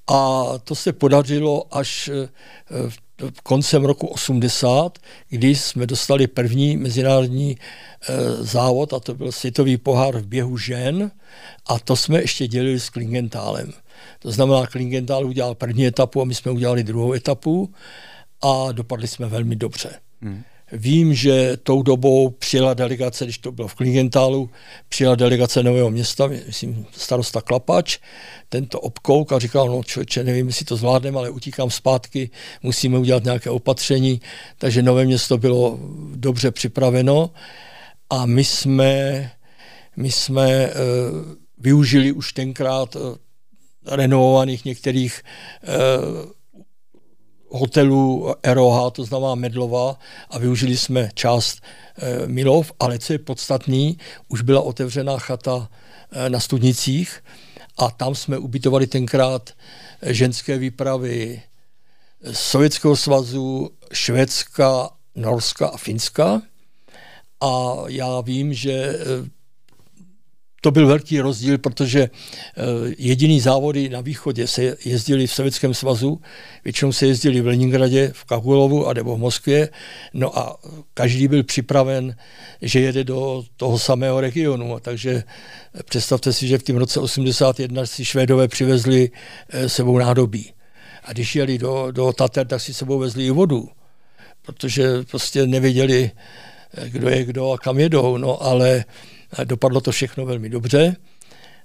A 0.07 0.45
to 0.65 0.75
se 0.75 0.93
podařilo 0.93 1.77
až 1.77 2.09
eh, 2.09 2.29
v 2.89 3.06
koncem 3.43 3.85
roku 3.85 4.07
80, 4.07 4.99
kdy 5.29 5.55
jsme 5.55 5.87
dostali 5.87 6.27
první 6.27 6.77
mezinárodní 6.77 7.51
e, 7.53 7.57
závod, 8.45 8.93
a 8.93 9.01
to 9.01 9.15
byl 9.15 9.33
světový 9.33 9.77
pohár 9.77 10.17
v 10.17 10.27
běhu 10.27 10.59
žen, 10.59 11.11
a 11.67 11.79
to 11.79 11.97
jsme 11.97 12.21
ještě 12.21 12.49
dělili 12.49 12.81
s 12.81 12.91
Klingentálem. 12.91 13.73
To 14.19 14.31
znamená, 14.31 14.67
Klingenthal 14.67 15.27
udělal 15.27 15.55
první 15.55 15.87
etapu 15.87 16.23
a 16.23 16.25
my 16.25 16.35
jsme 16.35 16.51
udělali 16.51 16.85
druhou 16.85 17.13
etapu 17.13 17.75
a 18.43 18.73
dopadli 18.73 19.09
jsme 19.09 19.27
velmi 19.27 19.57
dobře. 19.57 19.91
Hmm. 20.23 20.43
Vím, 20.73 21.15
že 21.15 21.57
tou 21.57 21.83
dobou 21.83 22.31
přijela 22.31 22.75
delegace, 22.75 23.25
když 23.25 23.39
to 23.39 23.53
bylo 23.53 23.69
v 23.69 23.75
Klingentálu, 23.75 24.51
přijela 24.89 25.15
delegace 25.15 25.63
Nového 25.63 25.91
města, 25.91 26.27
myslím 26.27 26.87
starosta 26.93 27.41
Klapač, 27.41 27.99
tento 28.49 28.81
obkouk 28.81 29.33
a 29.33 29.39
říkal, 29.39 29.69
no 29.69 29.85
člověče, 29.85 30.25
nevím, 30.25 30.47
jestli 30.47 30.65
to 30.65 30.77
zvládneme, 30.77 31.19
ale 31.19 31.31
utíkám 31.31 31.71
zpátky, 31.71 32.31
musíme 32.63 32.99
udělat 32.99 33.25
nějaké 33.25 33.51
opatření, 33.51 34.21
takže 34.59 34.83
Nové 34.83 35.05
město 35.05 35.39
bylo 35.39 35.79
dobře 36.15 36.51
připraveno 36.51 37.31
a 38.11 38.27
my 38.27 38.45
jsme, 38.45 39.31
my 39.97 40.11
jsme 40.11 40.67
uh, 40.67 40.73
využili 41.59 42.13
už 42.13 42.33
tenkrát 42.33 42.97
uh, 42.97 43.03
renovovaných 43.87 44.65
některých 44.65 45.23
uh, 45.63 46.36
hotelů 47.49 48.35
ROH, 48.45 48.91
to 48.93 49.05
znamená 49.05 49.35
Medlova, 49.35 49.99
a 50.31 50.39
využili 50.39 50.77
jsme 50.77 51.11
část 51.15 51.61
e, 51.99 52.27
Milov, 52.27 52.73
ale 52.81 52.99
co 52.99 53.13
je 53.13 53.19
podstatný, 53.19 53.99
už 54.29 54.43
byla 54.43 54.61
otevřená 54.61 55.19
chata 55.19 55.69
e, 56.11 56.31
na 56.31 56.41
Studnicích 56.41 57.25
a 57.79 57.91
tam 57.91 58.15
jsme 58.15 58.39
ubytovali 58.39 58.87
tenkrát 58.87 59.51
ženské 60.03 60.59
výpravy 60.59 61.43
Sovětského 62.33 62.97
svazu, 62.97 63.71
Švédska, 63.93 64.91
Norska 65.15 65.67
a 65.67 65.77
Finska. 65.77 66.43
A 67.41 67.75
já 67.87 68.21
vím, 68.21 68.55
že 68.55 68.99
to 70.61 70.71
byl 70.71 70.87
velký 70.87 71.21
rozdíl, 71.21 71.59
protože 71.59 72.01
eh, 72.01 72.11
jediný 72.99 73.41
závody 73.41 73.89
na 73.89 74.01
východě 74.01 74.47
se 74.47 74.77
jezdili 74.85 75.27
v 75.27 75.33
Sovětském 75.33 75.75
svazu, 75.75 76.21
většinou 76.65 76.93
se 76.93 77.07
jezdili 77.07 77.41
v 77.41 77.47
Leningradě, 77.47 78.11
v 78.15 78.25
Kahulovu 78.25 78.87
a 78.87 78.93
nebo 78.93 79.17
v 79.17 79.19
Moskvě, 79.19 79.69
no 80.15 80.39
a 80.39 80.57
každý 80.95 81.29
byl 81.29 81.45
připraven, 81.45 82.17
že 82.63 82.81
jede 82.81 83.05
do 83.05 83.45
toho 83.57 83.79
samého 83.79 84.21
regionu, 84.21 84.79
takže 84.81 85.23
představte 85.85 86.33
si, 86.33 86.49
že 86.49 86.59
v 86.59 86.63
tom 86.63 86.77
roce 86.77 87.01
81 87.01 87.87
si 87.87 88.05
Švédové 88.05 88.49
přivezli 88.49 89.11
eh, 89.49 89.69
sebou 89.69 89.99
nádobí. 89.99 90.53
A 91.05 91.13
když 91.13 91.37
jeli 91.37 91.59
do, 91.59 91.91
do 91.91 92.13
Tater, 92.13 92.47
tak 92.47 92.61
si 92.61 92.75
sebou 92.75 92.99
vezli 92.99 93.27
i 93.27 93.31
vodu, 93.31 93.69
protože 94.43 95.03
prostě 95.11 95.47
nevěděli, 95.47 96.11
eh, 96.75 96.89
kdo 96.89 97.09
je 97.09 97.25
kdo 97.25 97.53
a 97.53 97.59
kam 97.59 97.79
jedou, 97.79 98.17
no 98.17 98.43
ale 98.43 98.85
Dopadlo 99.45 99.81
to 99.81 99.91
všechno 99.91 100.27
velmi 100.27 100.49
dobře. 100.49 100.97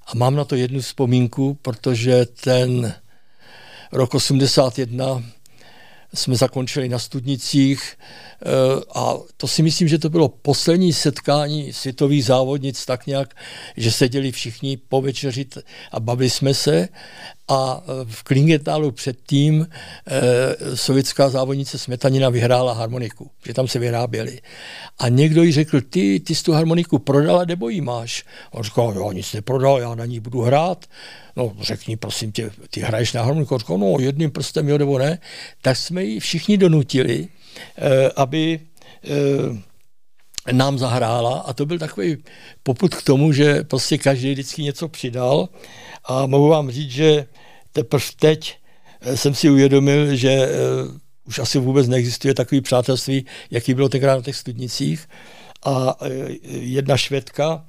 A 0.07 0.15
mám 0.15 0.35
na 0.35 0.45
to 0.45 0.55
jednu 0.55 0.79
vzpomínku, 0.79 1.53
protože 1.61 2.25
ten 2.25 2.93
rok 3.91 4.13
81 4.13 5.23
jsme 6.13 6.35
zakončili 6.35 6.89
na 6.89 6.99
Studnicích 6.99 7.97
eh, 8.45 8.47
a 8.95 9.13
to 9.37 9.47
si 9.47 9.63
myslím, 9.63 9.87
že 9.87 9.99
to 9.99 10.09
bylo 10.09 10.29
poslední 10.29 10.93
setkání 10.93 11.73
světových 11.73 12.25
závodnic 12.25 12.85
tak 12.85 13.07
nějak, 13.07 13.35
že 13.77 13.91
seděli 13.91 14.31
všichni 14.31 14.77
po 14.77 15.01
večeři 15.01 15.45
a 15.91 15.99
bavili 15.99 16.29
jsme 16.29 16.53
se 16.53 16.89
a 17.51 17.83
e, 17.83 18.05
v 18.05 18.23
Klingentálu 18.23 18.91
předtím 18.91 19.67
eh, 20.07 20.77
sovětská 20.77 21.29
závodnice 21.29 21.77
Smetanina 21.77 22.29
vyhrála 22.29 22.73
harmoniku, 22.73 23.29
že 23.45 23.53
tam 23.53 23.67
se 23.67 23.79
vyráběli. 23.79 24.39
A 24.99 25.09
někdo 25.09 25.43
jí 25.43 25.51
řekl, 25.51 25.81
ty, 25.81 26.19
ty 26.19 26.35
jsi 26.35 26.43
tu 26.43 26.51
harmoniku 26.51 26.99
prodala 26.99 27.45
nebo 27.45 27.69
ji 27.69 27.81
máš? 27.81 28.23
On 28.51 28.63
říkal, 28.63 28.93
jo, 28.95 29.11
nic 29.11 29.33
neprodal, 29.33 29.79
já 29.79 29.95
na 29.95 30.05
ní 30.05 30.19
budu 30.19 30.41
hrát. 30.41 30.85
No, 31.35 31.53
řekni, 31.61 31.97
prosím 31.97 32.31
tě, 32.31 32.51
ty 32.69 32.81
hraješ 32.81 33.13
na 33.13 33.23
harmoniku? 33.23 33.57
No, 33.77 33.95
jedným 33.99 34.31
prstem, 34.31 34.69
jo, 34.69 34.77
nebo 34.77 34.99
ne. 34.99 35.19
Tak 35.61 35.77
jsme 35.77 36.03
ji 36.03 36.19
všichni 36.19 36.57
donutili, 36.57 37.27
eh, 37.77 38.09
aby 38.15 38.59
eh, 39.03 40.51
nám 40.51 40.77
zahrála 40.77 41.39
a 41.39 41.53
to 41.53 41.65
byl 41.65 41.79
takový 41.79 42.17
poput 42.63 42.95
k 42.95 43.03
tomu, 43.03 43.31
že 43.33 43.63
prostě 43.63 43.97
každý 43.97 44.31
vždycky 44.31 44.63
něco 44.63 44.87
přidal 44.87 45.49
a 46.05 46.25
mohu 46.25 46.47
vám 46.47 46.71
říct, 46.71 46.91
že 46.91 47.25
teprve 47.71 48.05
teď 48.19 48.57
eh, 49.01 49.17
jsem 49.17 49.35
si 49.35 49.49
uvědomil, 49.49 50.15
že 50.15 50.49
už 51.25 51.39
asi 51.39 51.59
vůbec 51.59 51.87
neexistuje 51.87 52.33
takový 52.33 52.61
přátelství, 52.61 53.25
jaký 53.51 53.73
bylo 53.73 53.89
tenkrát 53.89 54.15
na 54.15 54.21
těch 54.21 54.35
studnicích. 54.35 55.07
A 55.65 55.95
jedna 56.49 56.97
švédka, 56.97 57.65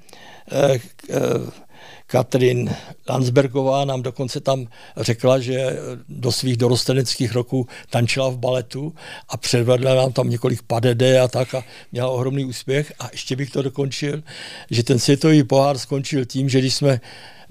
Katrin 2.13 2.75
Landsbergová 3.09 3.85
nám 3.85 4.01
dokonce 4.01 4.39
tam 4.39 4.67
řekla, 4.97 5.39
že 5.39 5.79
do 6.09 6.31
svých 6.31 6.57
dorosteneckých 6.57 7.33
roků 7.33 7.67
tančila 7.89 8.29
v 8.29 8.37
baletu 8.37 8.93
a 9.29 9.37
předvedla 9.37 9.95
nám 9.95 10.11
tam 10.11 10.29
několik 10.29 10.61
padede 10.61 11.19
a 11.19 11.27
tak 11.27 11.55
a 11.55 11.63
měla 11.91 12.09
ohromný 12.09 12.45
úspěch. 12.45 12.93
A 12.99 13.09
ještě 13.11 13.35
bych 13.35 13.51
to 13.51 13.61
dokončil, 13.61 14.23
že 14.69 14.83
ten 14.83 14.99
světový 14.99 15.43
pohár 15.43 15.77
skončil 15.77 16.25
tím, 16.25 16.49
že 16.49 16.59
když 16.59 16.73
jsme 16.73 17.01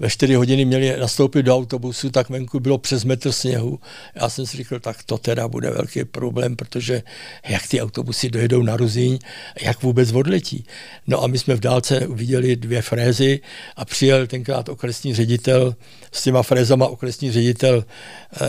ve 0.03 0.09
4 0.09 0.35
hodiny 0.35 0.65
měli 0.65 0.99
nastoupit 0.99 1.43
do 1.43 1.55
autobusu, 1.55 2.09
tak 2.09 2.29
venku 2.29 2.59
bylo 2.59 2.77
přes 2.77 3.03
metr 3.03 3.31
sněhu. 3.31 3.79
Já 4.15 4.29
jsem 4.29 4.45
si 4.47 4.57
říkal, 4.57 4.79
tak 4.79 5.03
to 5.03 5.17
teda 5.17 5.47
bude 5.47 5.69
velký 5.69 6.05
problém, 6.05 6.55
protože 6.55 7.03
jak 7.47 7.67
ty 7.67 7.81
autobusy 7.81 8.29
dojedou 8.29 8.63
na 8.63 8.77
Ruzíň, 8.77 9.19
jak 9.61 9.81
vůbec 9.81 10.11
odletí. 10.11 10.65
No 11.07 11.23
a 11.23 11.27
my 11.27 11.39
jsme 11.39 11.55
v 11.55 11.59
dálce 11.59 12.07
viděli 12.09 12.55
dvě 12.55 12.81
frézy 12.81 13.39
a 13.75 13.85
přijel 13.85 14.27
tenkrát 14.27 14.69
okresní 14.69 15.15
ředitel 15.15 15.75
s 16.11 16.23
těma 16.23 16.43
frézama 16.43 16.87
okresní 16.87 17.31
ředitel 17.31 17.85
eh, 18.33 18.39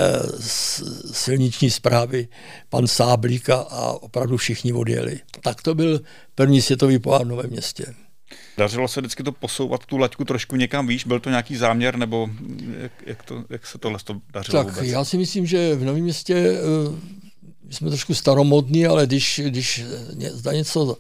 silniční 1.13 1.71
zprávy, 1.71 2.29
pan 2.69 2.87
Sáblíka 2.87 3.57
a 3.57 3.93
opravdu 3.93 4.37
všichni 4.37 4.73
odjeli. 4.73 5.21
Tak 5.41 5.63
to 5.63 5.75
byl 5.75 6.01
první 6.35 6.63
světový 6.63 6.99
pohár 6.99 7.25
v 7.25 7.29
Novém 7.29 7.51
městě. 7.51 8.04
Dařilo 8.59 8.89
se 8.89 9.01
vždycky 9.01 9.23
to 9.23 9.33
posouvat 9.33 9.87
tu 9.87 9.97
laťku 9.97 10.25
trošku 10.25 10.57
někam 10.57 10.87
výš? 10.87 11.05
Byl 11.05 11.21
to 11.21 11.31
nějaký 11.31 11.57
záměr, 11.57 11.97
nebo 11.97 12.29
jak, 12.81 12.93
jak, 13.07 13.23
to, 13.23 13.45
jak 13.51 13.67
se 13.67 13.79
tohle 13.79 13.99
to 14.05 14.21
dařilo 14.33 14.65
tak 14.65 14.75
vůbec? 14.75 14.91
já 14.91 15.05
si 15.05 15.19
myslím, 15.19 15.47
že 15.47 15.75
v 15.75 15.85
Novém 15.85 16.03
městě 16.03 16.53
uh, 16.53 16.99
jsme 17.71 17.91
trošku 17.91 18.15
staromodní, 18.15 18.87
ale 18.87 19.07
když, 19.07 19.41
když 19.45 19.85
zda 20.33 20.53
něco 20.53 20.97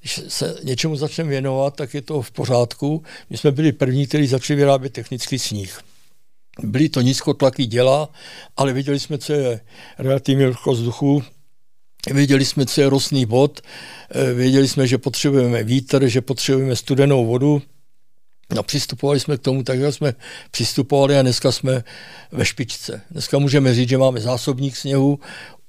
když 0.00 0.20
se 0.28 0.56
něčemu 0.62 0.96
začneme 0.96 1.30
věnovat, 1.30 1.76
tak 1.76 1.94
je 1.94 2.02
to 2.02 2.22
v 2.22 2.30
pořádku. 2.30 3.02
My 3.30 3.36
jsme 3.36 3.50
byli 3.50 3.72
první, 3.72 4.06
kteří 4.06 4.26
začali 4.26 4.56
vyrábět 4.56 4.92
technický 4.92 5.38
sníh. 5.38 5.80
Byly 6.62 6.88
to 6.88 7.00
nízkotlaký 7.00 7.66
děla, 7.66 8.08
ale 8.56 8.72
viděli 8.72 9.00
jsme, 9.00 9.18
co 9.18 9.32
je 9.32 9.60
relativní 9.98 10.44
vlhkost 10.44 10.80
vzduchu, 10.80 11.22
Věděli 12.10 12.44
jsme, 12.44 12.66
co 12.66 12.80
je 12.80 12.88
rostný 12.90 13.26
bod, 13.26 13.60
eh, 14.10 14.32
věděli 14.32 14.68
jsme, 14.68 14.86
že 14.86 14.98
potřebujeme 14.98 15.64
vítr, 15.64 16.08
že 16.08 16.20
potřebujeme 16.20 16.76
studenou 16.76 17.26
vodu, 17.26 17.62
No, 18.54 18.62
přistupovali 18.62 19.20
jsme 19.20 19.36
k 19.36 19.40
tomu 19.40 19.62
tak, 19.62 19.78
jak 19.78 19.94
jsme 19.94 20.14
přistupovali 20.50 21.18
a 21.18 21.22
dneska 21.22 21.52
jsme 21.52 21.84
ve 22.32 22.44
špičce. 22.44 23.00
Dneska 23.10 23.38
můžeme 23.38 23.74
říct, 23.74 23.88
že 23.88 23.98
máme 23.98 24.20
zásobník 24.20 24.76
sněhu, 24.76 25.18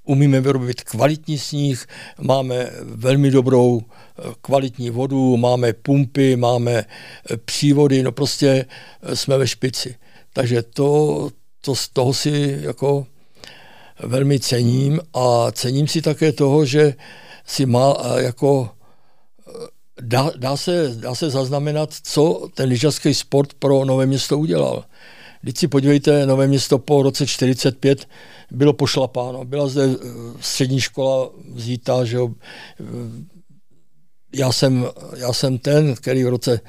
umíme 0.04 0.42
vyrobit 0.42 0.82
kvalitní 0.82 1.38
sníh, 1.38 1.86
máme 2.22 2.70
velmi 2.82 3.32
dobrou 3.32 3.82
eh, 3.82 4.24
kvalitní 4.42 4.90
vodu, 4.90 5.38
máme 5.38 5.74
pumpy, 5.74 6.36
máme 6.36 6.74
eh, 6.74 7.38
přívody, 7.38 8.04
no 8.04 8.12
prostě 8.12 8.66
jsme 9.14 9.38
ve 9.38 9.48
špici. 9.48 9.96
Takže 10.34 10.62
to, 10.62 11.30
to 11.62 11.76
z 11.76 11.90
toho 11.90 12.14
si 12.14 12.60
jako 12.62 13.08
velmi 14.04 14.40
cením 14.40 15.00
a 15.14 15.52
cením 15.52 15.88
si 15.88 16.02
také 16.02 16.32
toho, 16.32 16.66
že 16.66 16.94
si 17.46 17.66
má 17.66 17.98
jako 18.18 18.70
dá, 20.02 20.32
dá, 20.38 20.58
se, 20.58 20.92
dá 20.96 21.16
se 21.16 21.30
zaznamenat, 21.30 21.94
co 22.04 22.50
ten 22.54 22.70
lyžařský 22.70 23.14
sport 23.14 23.54
pro 23.54 23.86
Nové 23.86 24.06
město 24.06 24.38
udělal. 24.38 24.86
Když 25.42 25.60
si 25.60 25.68
podívejte, 25.68 26.26
Nové 26.26 26.48
město 26.48 26.80
po 26.80 27.04
roce 27.04 27.28
45 27.28 28.08
bylo 28.52 28.74
pošlapáno. 28.74 29.46
Byla 29.46 29.68
zde 29.68 29.84
eh, 29.84 29.98
střední 30.40 30.82
škola 30.82 31.30
vzítá, 31.54 32.06
že 32.06 32.18
jo. 32.18 32.30
Já 34.36 34.52
jsem, 34.52 34.86
já 35.18 35.34
jsem 35.34 35.58
ten, 35.58 35.96
který 35.96 36.24
v 36.24 36.30
roce 36.30 36.60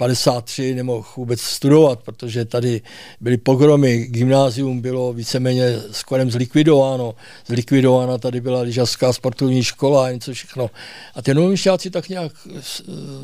53 0.00 0.74
nemohl 0.74 1.04
vůbec 1.16 1.40
studovat, 1.40 2.02
protože 2.02 2.44
tady 2.44 2.80
byly 3.20 3.36
pogromy, 3.36 4.06
gymnázium 4.06 4.80
bylo 4.80 5.12
víceméně 5.12 5.76
skoro 5.90 6.30
zlikvidováno. 6.30 7.14
Zlikvidována 7.46 8.18
tady 8.18 8.40
byla 8.40 8.60
lyžařská 8.60 9.12
sportovní 9.12 9.62
škola 9.62 10.06
a 10.06 10.10
něco 10.10 10.32
všechno. 10.32 10.70
A 11.14 11.22
ty 11.22 11.34
novoměšťáci 11.34 11.90
tak 11.90 12.08
nějak, 12.08 12.32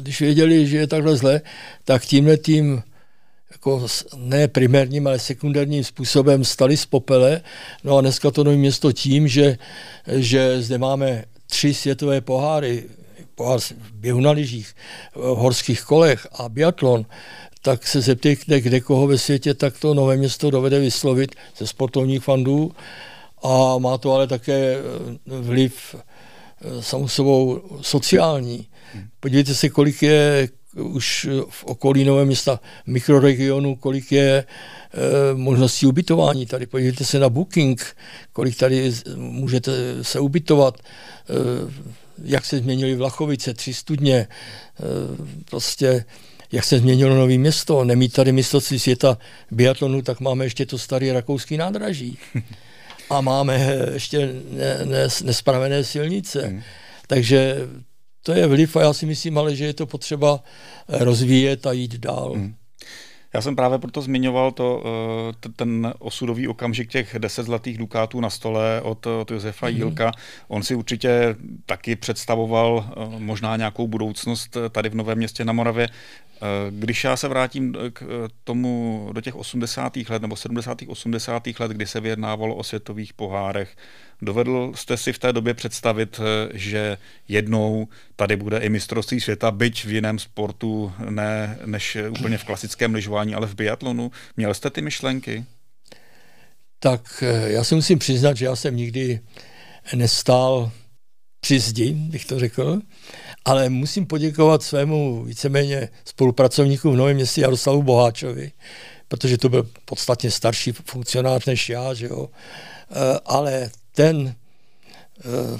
když 0.00 0.20
věděli, 0.20 0.66
že 0.66 0.76
je 0.76 0.86
takhle 0.86 1.16
zle, 1.16 1.40
tak 1.84 2.04
tímhle 2.04 2.36
tím 2.36 2.82
jako 3.50 3.86
ne 4.16 4.48
primárním, 4.48 5.06
ale 5.06 5.18
sekundárním 5.18 5.84
způsobem 5.84 6.44
stali 6.44 6.76
z 6.76 6.86
popele. 6.86 7.40
No 7.84 7.96
a 7.96 8.00
dneska 8.00 8.30
to 8.30 8.44
nové 8.44 8.56
město 8.56 8.92
tím, 8.92 9.28
že, 9.28 9.58
že 10.06 10.62
zde 10.62 10.78
máme 10.78 11.24
tři 11.46 11.74
světové 11.74 12.20
poháry, 12.20 12.84
pohár 12.84 13.05
běhu 13.92 14.20
na 14.20 14.30
lyžích, 14.30 14.74
horských 15.14 15.82
kolech 15.82 16.26
a 16.32 16.48
biatlon, 16.48 17.06
tak 17.62 17.86
se 17.86 18.00
zeptejte 18.00 18.60
kde 18.60 18.80
koho 18.80 19.06
ve 19.06 19.18
světě, 19.18 19.54
tak 19.54 19.78
to 19.78 19.94
Nové 19.94 20.16
město 20.16 20.50
dovede 20.50 20.80
vyslovit 20.80 21.34
ze 21.58 21.66
sportovních 21.66 22.24
fandů 22.24 22.72
a 23.42 23.78
má 23.78 23.98
to 23.98 24.12
ale 24.12 24.26
také 24.26 24.76
eh, 24.76 24.80
vliv 25.26 25.94
eh, 25.94 26.82
samozřejmě 26.82 27.60
sociální. 27.80 28.66
Podívejte 29.20 29.54
se, 29.54 29.68
kolik 29.68 30.02
je 30.02 30.48
už 30.76 31.28
v 31.48 31.64
okolí 31.64 32.04
Nové 32.04 32.24
města 32.24 32.60
mikroregionu, 32.86 33.76
kolik 33.76 34.12
je 34.12 34.30
e, 34.32 34.44
možností 35.34 35.86
ubytování. 35.86 36.46
Tady 36.46 36.66
podívejte 36.66 37.04
se 37.04 37.18
na 37.18 37.28
Booking, 37.28 37.96
kolik 38.32 38.56
tady 38.56 38.92
můžete 39.16 39.72
se 40.02 40.20
ubytovat. 40.20 40.78
E, 40.78 41.96
jak 42.24 42.44
se 42.44 42.58
změnily 42.58 42.94
Vlachovice, 42.94 43.54
tři 43.54 43.74
studně, 43.74 44.16
e, 44.16 44.26
prostě 45.50 46.04
jak 46.52 46.64
se 46.64 46.78
změnilo 46.78 47.14
Nové 47.14 47.38
město. 47.38 47.84
Nemít 47.84 48.12
tady 48.12 48.32
mistrovství 48.32 48.78
světa 48.78 49.18
biatlonu, 49.50 50.02
tak 50.02 50.20
máme 50.20 50.44
ještě 50.44 50.66
to 50.66 50.78
staré 50.78 51.12
rakouský 51.12 51.56
nádraží. 51.56 52.18
A 53.10 53.20
máme 53.20 53.78
ještě 53.92 54.18
ne, 54.50 54.78
ne, 54.84 55.08
nespravené 55.24 55.84
silnice. 55.84 56.46
Hmm. 56.46 56.62
Takže 57.06 57.56
to 58.22 58.32
je 58.32 58.46
vliv 58.46 58.76
a 58.76 58.80
já 58.80 58.92
si 58.92 59.06
myslím 59.06 59.38
ale, 59.38 59.56
že 59.56 59.64
je 59.64 59.74
to 59.74 59.86
potřeba 59.86 60.42
rozvíjet 60.88 61.66
a 61.66 61.72
jít 61.72 61.94
dál. 61.94 62.32
Hmm. 62.32 62.54
Já 63.34 63.40
jsem 63.40 63.56
právě 63.56 63.78
proto 63.78 64.02
zmiňoval 64.02 64.52
to, 64.52 64.82
eh, 65.44 65.48
ten 65.56 65.92
osudový 65.98 66.48
okamžik 66.48 66.90
těch 66.90 67.16
deset 67.18 67.42
zlatých 67.42 67.78
dukátů 67.78 68.20
na 68.20 68.30
stole 68.30 68.80
od, 68.82 69.06
od 69.06 69.30
Josefa 69.30 69.66
mm-hmm. 69.66 69.76
Jílka. 69.76 70.12
On 70.48 70.62
si 70.62 70.74
určitě 70.74 71.36
taky 71.66 71.96
představoval 71.96 72.84
eh, 72.90 73.18
možná 73.18 73.56
nějakou 73.56 73.88
budoucnost 73.88 74.56
tady 74.70 74.88
v 74.88 74.94
Novém 74.94 75.18
městě 75.18 75.44
na 75.44 75.52
Moravě. 75.52 75.88
Eh, 76.36 76.70
když 76.70 77.04
já 77.04 77.16
se 77.16 77.28
vrátím 77.28 77.76
k 77.92 78.02
eh, 78.02 78.06
tomu 78.44 79.08
do 79.12 79.20
těch 79.20 79.36
80. 79.36 79.96
let 79.96 80.22
nebo 80.22 80.36
70. 80.36 80.78
80. 80.86 81.42
let, 81.60 81.70
kdy 81.70 81.86
se 81.86 82.00
vyjednávalo 82.00 82.54
o 82.54 82.62
světových 82.62 83.12
pohárech, 83.12 83.76
dovedl 84.22 84.72
jste 84.74 84.96
si 84.96 85.12
v 85.12 85.18
té 85.18 85.32
době 85.32 85.54
představit, 85.54 86.20
eh, 86.20 86.48
že 86.54 86.98
jednou 87.28 87.88
tady 88.16 88.36
bude 88.36 88.58
i 88.58 88.68
mistrovství 88.68 89.20
světa, 89.20 89.50
byť 89.50 89.84
v 89.84 89.92
jiném 89.92 90.18
sportu, 90.18 90.92
ne 91.10 91.58
než 91.64 91.96
úplně 92.10 92.38
v 92.38 92.44
klasickém 92.44 92.94
lyžování, 92.94 93.34
ale 93.34 93.46
v 93.46 93.54
biatlonu? 93.54 94.10
Měl 94.36 94.54
jste 94.54 94.70
ty 94.70 94.82
myšlenky? 94.82 95.44
Tak 96.78 97.24
já 97.46 97.64
si 97.64 97.74
musím 97.74 97.98
přiznat, 97.98 98.36
že 98.36 98.44
já 98.44 98.56
jsem 98.56 98.76
nikdy 98.76 99.20
nestál 99.94 100.72
při 101.40 101.60
zdi, 101.60 101.92
bych 101.92 102.24
to 102.24 102.38
řekl, 102.38 102.80
ale 103.44 103.68
musím 103.68 104.06
poděkovat 104.06 104.62
svému 104.62 105.24
víceméně 105.24 105.88
spolupracovníku 106.04 106.90
v 106.90 106.96
Novém 106.96 107.16
městě 107.16 107.40
Jaroslavu 107.40 107.82
Boháčovi, 107.82 108.52
protože 109.08 109.38
to 109.38 109.48
byl 109.48 109.68
podstatně 109.84 110.30
starší 110.30 110.72
funkcionář 110.72 111.46
než 111.46 111.68
já, 111.68 111.94
že 111.94 112.06
jo. 112.06 112.28
E, 112.90 113.20
ale 113.26 113.70
ten, 113.96 114.34
e, 115.24 115.58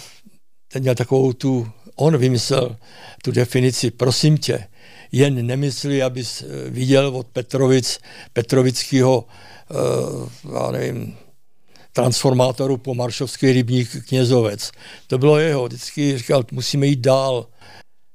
ten 0.72 0.82
měl 0.82 0.94
takovou 0.94 1.32
tu, 1.32 1.70
on 1.94 2.16
vymyslel 2.16 2.76
tu 3.22 3.30
definici, 3.30 3.90
prosím 3.90 4.38
tě, 4.38 4.68
jen 5.12 5.46
nemyslí, 5.46 6.02
abys 6.02 6.42
e, 6.42 6.70
viděl 6.70 7.16
od 7.16 7.26
Petrovic, 7.26 7.98
Petrovického, 8.32 9.24
já 10.54 10.70
nevím, 10.70 11.16
transformátoru 11.92 12.76
po 12.76 12.94
Maršovský 12.94 13.52
rybník 13.52 13.88
Knězovec. 14.08 14.72
To 15.06 15.18
bylo 15.18 15.38
jeho. 15.38 15.66
Vždycky 15.66 16.18
říkal, 16.18 16.44
musíme 16.52 16.86
jít 16.86 17.00
dál. 17.00 17.46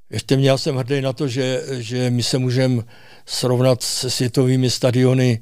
Věřte 0.09 0.37
mě, 0.37 0.49
já 0.49 0.57
jsem 0.57 0.75
hrdý 0.75 1.01
na 1.01 1.13
to, 1.13 1.27
že, 1.27 1.63
že 1.69 2.09
my 2.09 2.23
se 2.23 2.37
můžeme 2.37 2.83
srovnat 3.25 3.83
se 3.83 4.09
světovými 4.09 4.69
stadiony 4.69 5.41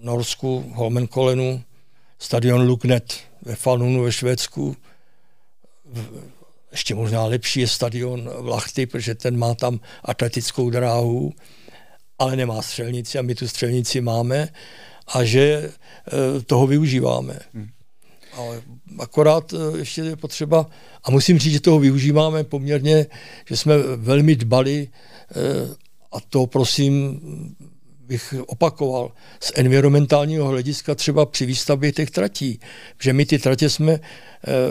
Norsku, 0.00 0.72
Holmenkollenu, 0.74 1.62
stadion 2.20 2.66
Lugnet 2.66 3.20
ve 3.42 3.54
Falunu 3.56 4.02
ve 4.02 4.12
Švédsku. 4.12 4.76
Ještě 6.72 6.94
možná 6.94 7.24
lepší 7.24 7.60
je 7.60 7.68
stadion 7.68 8.30
v 8.38 8.46
Lachty, 8.46 8.86
protože 8.86 9.14
ten 9.14 9.38
má 9.38 9.54
tam 9.54 9.80
atletickou 10.04 10.70
dráhu, 10.70 11.32
ale 12.18 12.36
nemá 12.36 12.62
střelnici 12.62 13.18
a 13.18 13.22
my 13.22 13.34
tu 13.34 13.48
střelnici 13.48 14.00
máme 14.00 14.48
a 15.06 15.24
že 15.24 15.42
eh, 15.42 16.42
toho 16.42 16.66
využíváme. 16.66 17.38
Hmm. 17.54 17.68
Ale 18.32 18.62
akorát 18.98 19.52
eh, 19.52 19.78
ještě 19.78 20.00
je 20.00 20.16
potřeba, 20.16 20.66
a 21.04 21.10
musím 21.10 21.38
říct, 21.38 21.52
že 21.52 21.60
toho 21.60 21.78
využíváme 21.78 22.44
poměrně, 22.44 23.06
že 23.48 23.56
jsme 23.56 23.78
velmi 23.96 24.36
dbali, 24.36 24.88
eh, 24.88 25.34
a 26.12 26.20
to 26.20 26.46
prosím 26.46 27.20
bych 28.10 28.34
opakoval, 28.46 29.12
z 29.40 29.52
environmentálního 29.54 30.48
hlediska 30.48 30.94
třeba 30.94 31.26
při 31.26 31.46
výstavbě 31.46 31.92
těch 31.92 32.10
tratí. 32.10 32.60
Že 33.02 33.12
my 33.12 33.26
ty 33.26 33.38
tratě 33.38 33.70
jsme, 33.70 34.00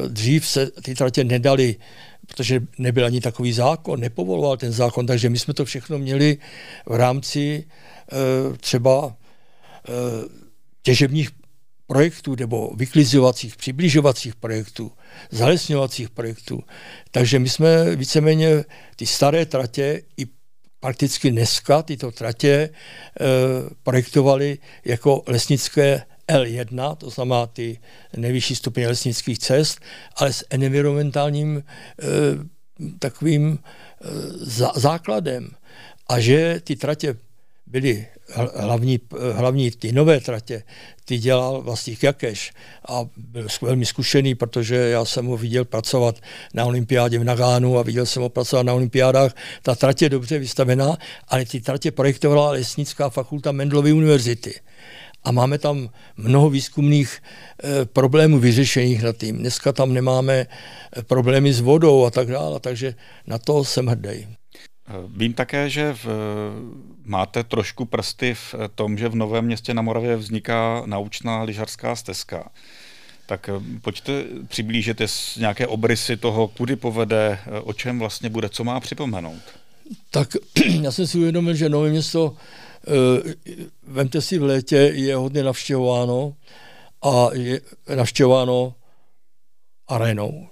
dřív 0.07 0.47
se 0.47 0.71
ty 0.83 0.95
tratě 0.95 1.23
nedali, 1.23 1.75
protože 2.27 2.61
nebyl 2.77 3.05
ani 3.05 3.21
takový 3.21 3.53
zákon, 3.53 3.99
nepovoloval 3.99 4.57
ten 4.57 4.71
zákon, 4.71 5.05
takže 5.05 5.29
my 5.29 5.39
jsme 5.39 5.53
to 5.53 5.65
všechno 5.65 5.97
měli 5.99 6.37
v 6.85 6.95
rámci 6.95 7.63
třeba 8.59 9.15
Eh, 9.89 10.27
těžebních 10.81 11.29
projektů 11.87 12.35
nebo 12.35 12.71
vyklizovacích, 12.75 13.55
přibližovacích 13.55 14.35
projektů, 14.35 14.91
zalesňovacích 15.31 16.09
projektů. 16.09 16.63
Takže 17.11 17.39
my 17.39 17.49
jsme 17.49 17.95
víceméně 17.95 18.63
ty 18.95 19.05
staré 19.05 19.45
tratě 19.45 20.01
i 20.17 20.25
prakticky 20.79 21.31
dneska 21.31 21.81
tyto 21.81 22.11
tratě 22.11 22.51
e, 22.51 22.69
projektovali 23.83 24.57
jako 24.85 25.23
lesnické 25.27 26.03
L1, 26.27 26.95
to 26.95 27.09
znamená 27.09 27.47
ty 27.47 27.79
nejvyšší 28.17 28.55
stupně 28.55 28.87
lesnických 28.87 29.39
cest, 29.39 29.79
ale 30.15 30.33
s 30.33 30.45
environmentálním 30.49 31.57
e, 31.57 31.63
takovým 32.99 33.59
e, 33.59 34.07
zá, 34.45 34.71
základem. 34.75 35.49
A 36.09 36.19
že 36.19 36.61
ty 36.63 36.75
tratě 36.75 37.15
byly 37.65 38.07
hlavní, 38.55 38.99
hlavní 39.33 39.71
ty 39.71 39.91
nové 39.91 40.19
tratě, 40.19 40.63
ty 41.05 41.17
dělal 41.17 41.61
vlastně 41.61 41.97
Jakeš 42.01 42.51
a 42.89 43.05
byl 43.17 43.47
velmi 43.61 43.85
zkušený, 43.85 44.35
protože 44.35 44.75
já 44.75 45.05
jsem 45.05 45.25
ho 45.25 45.37
viděl 45.37 45.65
pracovat 45.65 46.15
na 46.53 46.65
olympiádě 46.65 47.19
v 47.19 47.23
Nagánu 47.23 47.77
a 47.77 47.83
viděl 47.83 48.05
jsem 48.05 48.21
ho 48.21 48.29
pracovat 48.29 48.63
na 48.63 48.73
olympiádách. 48.73 49.35
Ta 49.61 49.75
tratě 49.75 50.05
je 50.05 50.09
dobře 50.09 50.39
vystavená, 50.39 50.97
ale 51.27 51.45
ty 51.45 51.61
tratě 51.61 51.91
projektovala 51.91 52.51
Lesnická 52.51 53.09
fakulta 53.09 53.51
Mendlovy 53.51 53.93
univerzity. 53.93 54.53
A 55.23 55.31
máme 55.31 55.57
tam 55.57 55.89
mnoho 56.17 56.49
výzkumných 56.49 57.17
e, 57.63 57.85
problémů 57.85 58.39
vyřešených 58.39 59.03
na 59.03 59.13
tím. 59.13 59.37
Dneska 59.37 59.71
tam 59.71 59.93
nemáme 59.93 60.33
eh, 60.33 61.03
problémy 61.03 61.53
s 61.53 61.59
vodou 61.59 62.05
a 62.05 62.11
tak 62.11 62.27
dále, 62.27 62.59
takže 62.59 62.95
na 63.27 63.37
to 63.37 63.65
jsem 63.65 63.87
hrdý. 63.87 64.38
Vím 65.07 65.33
také, 65.33 65.69
že 65.69 65.93
v, 65.93 66.07
máte 67.05 67.43
trošku 67.43 67.85
prsty 67.85 68.33
v 68.33 68.55
tom, 68.75 68.97
že 68.97 69.09
v 69.09 69.15
Novém 69.15 69.45
městě 69.45 69.73
na 69.73 69.81
Moravě 69.81 70.15
vzniká 70.15 70.83
naučná 70.85 71.43
lyžařská 71.43 71.95
stezka. 71.95 72.49
Tak 73.29 73.49
eh, 73.49 73.79
pojďte 73.81 74.23
přiblížit 74.47 75.01
nějaké 75.37 75.67
obrysy 75.67 76.17
toho, 76.17 76.47
kudy 76.47 76.75
povede, 76.75 77.39
eh, 77.45 77.59
o 77.59 77.73
čem 77.73 77.99
vlastně 77.99 78.29
bude, 78.29 78.49
co 78.49 78.63
má 78.63 78.79
připomenout. 78.79 79.41
Tak 80.11 80.29
já 80.81 80.91
jsem 80.91 81.07
si 81.07 81.17
uvědomil, 81.17 81.55
že 81.55 81.69
Nové 81.69 81.89
město, 81.89 82.35
eh, 82.87 83.33
vemte 83.87 84.21
si 84.21 84.39
v 84.39 84.43
létě, 84.43 84.75
je 84.75 85.15
hodně 85.15 85.43
navštěvováno 85.43 86.33
a 87.01 87.29
je 87.33 87.61
navštěvováno 87.95 88.73
arénou. 89.87 90.47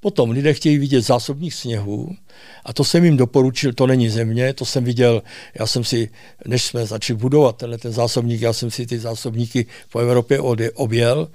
Potom 0.00 0.30
lidé 0.30 0.54
chtějí 0.54 0.78
vidět 0.78 1.00
zásobních 1.00 1.54
sněhů 1.54 2.16
a 2.64 2.72
to 2.72 2.84
jsem 2.84 3.04
jim 3.04 3.16
doporučil, 3.16 3.72
to 3.72 3.86
není 3.86 4.08
země, 4.08 4.52
to 4.52 4.64
jsem 4.64 4.84
viděl, 4.84 5.22
já 5.58 5.66
jsem 5.66 5.84
si, 5.84 6.10
než 6.46 6.64
jsme 6.64 6.86
začali 6.86 7.18
budovat 7.18 7.56
tenhle 7.56 7.78
ten 7.78 7.92
zásobník, 7.92 8.40
já 8.40 8.52
jsem 8.52 8.70
si 8.70 8.86
ty 8.86 8.98
zásobníky 8.98 9.66
po 9.92 9.98
Evropě 9.98 10.40
objel 10.74 11.28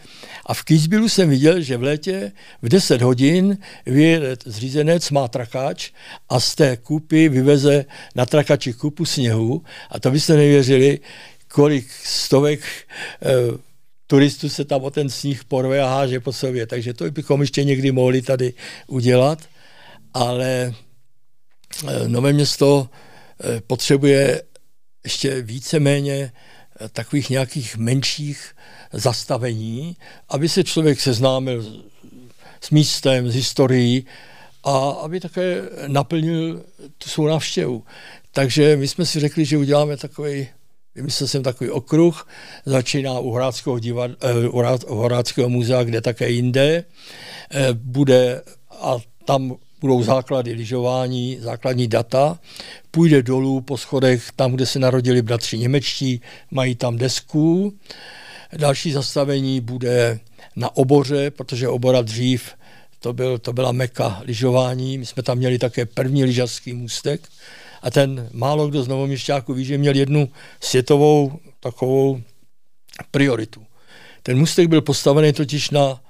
a 0.45 0.53
v 0.53 0.63
Kýzbilu 0.63 1.09
jsem 1.09 1.29
viděl, 1.29 1.61
že 1.61 1.77
v 1.77 1.83
létě 1.83 2.31
v 2.61 2.69
10 2.69 3.01
hodin 3.01 3.57
vyjede 3.85 4.37
zřízenec, 4.45 5.11
má 5.11 5.27
trakáč 5.27 5.91
a 6.29 6.39
z 6.39 6.55
té 6.55 6.77
kupy 6.77 7.29
vyveze 7.29 7.85
na 8.15 8.25
trakači 8.25 8.73
kupu 8.73 9.05
sněhu 9.05 9.61
a 9.89 9.99
to 9.99 10.11
byste 10.11 10.35
nevěřili, 10.35 10.99
kolik 11.47 11.91
stovek 12.03 12.59
eh, 13.21 13.72
turistů 14.13 14.49
se 14.49 14.65
tam 14.65 14.83
o 14.83 14.89
ten 14.89 15.09
sníh 15.09 15.43
porve 15.43 15.81
a 15.81 15.87
háže 15.87 16.19
po 16.19 16.33
sobě. 16.33 16.67
Takže 16.67 16.93
to 16.93 17.11
bychom 17.11 17.41
ještě 17.41 17.63
někdy 17.63 17.91
mohli 17.91 18.21
tady 18.21 18.53
udělat, 18.87 19.39
ale 20.13 20.73
eh, 21.87 22.07
Nové 22.07 22.33
město 22.33 22.89
eh, 22.89 23.61
potřebuje 23.61 24.43
ještě 25.03 25.41
více-méně 25.41 26.31
eh, 26.79 26.89
takových 26.89 27.29
nějakých 27.29 27.77
menších 27.77 28.55
zastavení, 28.91 29.97
aby 30.29 30.49
se 30.49 30.63
člověk 30.63 31.01
seznámil 31.01 31.83
s 32.61 32.69
místem, 32.69 33.31
s 33.31 33.35
historií 33.35 34.05
a 34.63 34.89
aby 34.89 35.19
také 35.19 35.61
naplnil 35.87 36.65
tu 36.97 37.09
svou 37.09 37.27
návštěvu. 37.27 37.83
Takže 38.31 38.77
my 38.77 38.87
jsme 38.87 39.05
si 39.05 39.19
řekli, 39.19 39.45
že 39.45 39.57
uděláme 39.57 39.97
takový 39.97 40.47
Vymyslel 40.95 41.27
jsem 41.27 41.43
takový 41.43 41.69
okruh, 41.69 42.27
začíná 42.65 43.19
u 43.19 43.29
Horáckého, 43.29 43.79
divad, 43.79 44.11
uh, 44.51 44.91
u 44.91 44.95
Horáckého 44.95 45.49
muzea, 45.49 45.83
kde 45.83 46.01
také 46.01 46.29
jinde. 46.29 46.83
Uh, 47.55 47.73
bude 47.73 48.41
a 48.81 48.97
tam 49.25 49.55
budou 49.81 50.03
základy 50.03 50.53
lyžování, 50.53 51.37
základní 51.41 51.87
data. 51.87 52.39
Půjde 52.91 53.23
dolů 53.23 53.61
po 53.61 53.77
schodech, 53.77 54.31
tam, 54.35 54.51
kde 54.51 54.65
se 54.65 54.79
narodili 54.79 55.21
bratři 55.21 55.57
němečtí, 55.57 56.21
mají 56.51 56.75
tam 56.75 56.97
desku. 56.97 57.73
Další 58.57 58.91
zastavení 58.91 59.61
bude 59.61 60.19
na 60.55 60.77
oboře, 60.77 61.31
protože 61.31 61.67
obora 61.67 62.01
dřív 62.01 62.51
to, 62.99 63.13
byl, 63.13 63.37
to 63.37 63.53
byla 63.53 63.71
meka 63.71 64.21
lyžování. 64.25 64.97
My 64.97 65.05
jsme 65.05 65.23
tam 65.23 65.37
měli 65.37 65.59
také 65.59 65.85
první 65.85 66.23
lyžařský 66.23 66.73
můstek 66.73 67.29
a 67.83 67.91
ten 67.91 68.29
málo 68.33 68.67
kdo 68.67 68.83
z 68.83 68.87
novoměšťáků 68.87 69.53
ví, 69.53 69.65
že 69.65 69.77
měl 69.77 69.95
jednu 69.95 70.29
světovou 70.59 71.39
takovou 71.59 72.21
prioritu. 73.11 73.65
Ten 74.23 74.37
můstek 74.37 74.67
byl 74.67 74.81
postavený 74.81 75.33
totiž 75.33 75.69
na 75.69 76.01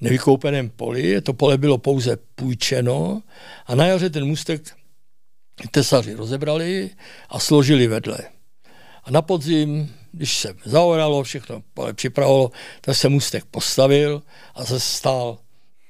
nevykoupeném 0.00 0.70
poli, 0.70 1.20
to 1.20 1.32
pole 1.32 1.58
bylo 1.58 1.78
pouze 1.78 2.16
půjčeno 2.34 3.22
a 3.66 3.74
na 3.74 3.86
jaře 3.86 4.10
ten 4.10 4.24
můstek 4.24 4.76
tesaři 5.70 6.14
rozebrali 6.14 6.90
a 7.28 7.38
složili 7.38 7.86
vedle. 7.86 8.18
A 9.04 9.10
na 9.10 9.22
podzim, 9.22 9.94
když 10.12 10.38
se 10.38 10.54
zaoralo, 10.64 11.22
všechno 11.22 11.62
připravilo, 11.92 12.50
tak 12.80 12.96
se 12.96 13.08
můstek 13.08 13.44
postavil 13.44 14.22
a 14.54 14.64
se 14.64 14.80
stál. 14.80 15.38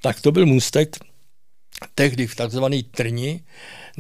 Tak 0.03 0.21
to 0.21 0.33
byl 0.33 0.47
můstek 0.47 0.97
tehdy 1.95 2.27
v 2.27 2.37
takzvané 2.37 2.83
Trni, 2.83 3.45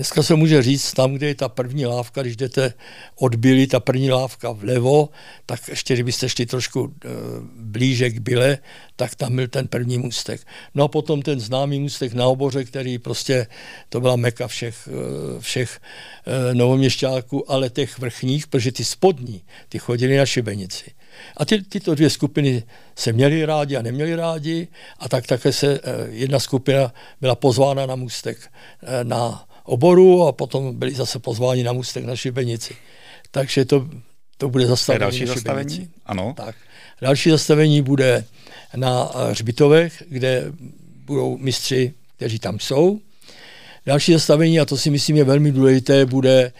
Dneska 0.01 0.23
se 0.23 0.35
může 0.35 0.63
říct, 0.63 0.93
tam, 0.93 1.15
kde 1.15 1.27
je 1.27 1.35
ta 1.35 1.49
první 1.49 1.87
lávka, 1.87 2.23
když 2.23 2.37
jdete 2.37 2.75
od 3.17 3.35
Bily, 3.35 3.67
ta 3.67 3.81
první 3.81 4.11
lávka 4.11 4.51
vlevo, 4.51 5.09
tak 5.47 5.69
ještě 5.69 5.95
kdybyste 5.95 6.29
šli 6.29 6.47
trošku 6.47 6.95
e, 7.05 7.09
blíže 7.57 8.11
k 8.11 8.19
Byle, 8.19 8.59
tak 8.97 9.15
tam 9.15 9.37
byl 9.37 9.49
ten 9.49 9.69
první 9.69 9.99
můstek. 9.99 10.41
No 10.75 10.85
a 10.85 10.89
potom 10.89 11.23
ten 11.23 11.41
známý 11.41 11.81
můstek 11.81 12.13
na 12.13 12.27
oboře, 12.27 12.65
který 12.65 12.99
prostě, 12.99 13.47
to 13.89 14.01
byla 14.01 14.17
meka 14.17 14.49
všech, 14.49 14.89
e, 14.89 15.41
všech 15.41 15.81
e, 16.27 16.55
novoměšťáků, 16.55 17.53
ale 17.53 17.71
těch 17.71 17.99
vrchních, 17.99 18.47
protože 18.47 18.73
ty 18.73 18.85
spodní, 18.85 19.43
ty 19.69 19.79
chodili 19.79 20.17
na 20.17 20.27
šibenici. 20.27 20.91
A 21.37 21.45
ty, 21.45 21.63
tyto 21.63 21.95
dvě 21.95 22.11
skupiny 22.11 22.63
se 22.97 23.13
měly 23.13 23.45
rádi 23.45 23.77
a 23.77 23.83
neměli 23.83 24.15
rádi 24.15 24.69
a 24.99 25.09
tak 25.09 25.27
také 25.27 25.53
se 25.53 25.81
jedna 26.09 26.41
skupina 26.41 26.93
byla 27.21 27.35
pozvána 27.35 27.87
na 27.87 27.95
můstek 27.95 28.53
na 29.03 29.50
oboru 29.71 30.27
a 30.27 30.33
potom 30.33 30.77
byli 30.77 30.95
zase 30.95 31.19
pozváni 31.19 31.63
na 31.63 31.73
můstek 31.73 32.05
na 32.05 32.17
šibenici. 32.17 32.75
Takže 33.31 33.65
to, 33.65 33.89
to 34.39 34.49
bude 34.49 34.67
zastavení 34.67 35.01
další 35.01 35.27
zastavení? 35.27 35.89
Ano. 36.07 36.35
Tak. 36.37 36.55
Další 37.01 37.31
zastavení 37.31 37.83
bude 37.83 38.25
na 38.77 39.11
Hřbitovech, 39.31 40.03
kde 40.09 40.53
budou 41.07 41.39
mistři, 41.39 41.95
kteří 42.17 42.39
tam 42.39 42.59
jsou. 42.59 43.01
Další 43.87 44.13
zastavení, 44.13 44.61
a 44.61 44.65
to 44.65 44.77
si 44.77 44.91
myslím 44.91 45.17
je 45.17 45.25
velmi 45.25 45.53
důležité, 45.53 46.07
bude 46.07 46.53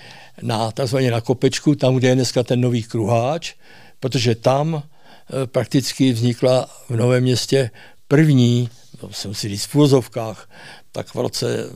na 0.43 0.71
takzvaně 0.71 1.11
na 1.11 1.21
Kopečku, 1.21 1.75
tam, 1.75 1.97
kde 1.97 2.09
je 2.09 2.15
dneska 2.15 2.43
ten 2.43 2.61
nový 2.61 2.83
kruháč, 2.83 3.55
protože 4.01 4.35
tam 4.35 4.83
eh, 4.83 5.47
prakticky 5.47 6.13
vznikla 6.13 6.71
v 6.89 6.97
Novém 6.97 7.23
městě 7.23 7.71
první, 8.09 8.69
to 9.01 9.13
jsem 9.13 9.35
si 9.35 9.49
říct 9.49 9.65
v 9.65 9.75
úvozovkách, 9.75 10.49
tak 10.93 11.15
v 11.15 11.17
roce 11.17 11.71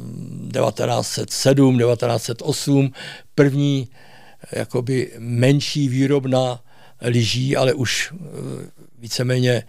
1907, 0.52 1.78
1908 1.78 2.92
první 3.34 3.88
jakoby 4.52 5.12
menší 5.18 5.88
výrobna 5.88 6.60
lyží, 7.00 7.56
ale 7.56 7.74
už 7.74 8.12
eh, 8.12 8.16
víceméně 8.98 9.62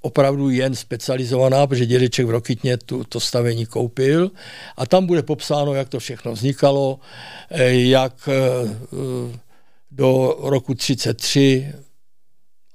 opravdu 0.00 0.50
jen 0.50 0.74
specializovaná, 0.74 1.66
protože 1.66 1.86
dědeček 1.86 2.26
v 2.26 2.30
Rokytně 2.30 2.76
tu, 2.76 3.04
to 3.04 3.20
stavení 3.20 3.66
koupil. 3.66 4.30
A 4.76 4.86
tam 4.86 5.06
bude 5.06 5.22
popsáno, 5.22 5.74
jak 5.74 5.88
to 5.88 5.98
všechno 5.98 6.32
vznikalo, 6.32 7.00
eh, 7.50 7.74
jak 7.74 8.28
eh, 8.28 8.68
do 9.90 10.36
roku 10.40 10.74
33 10.74 11.72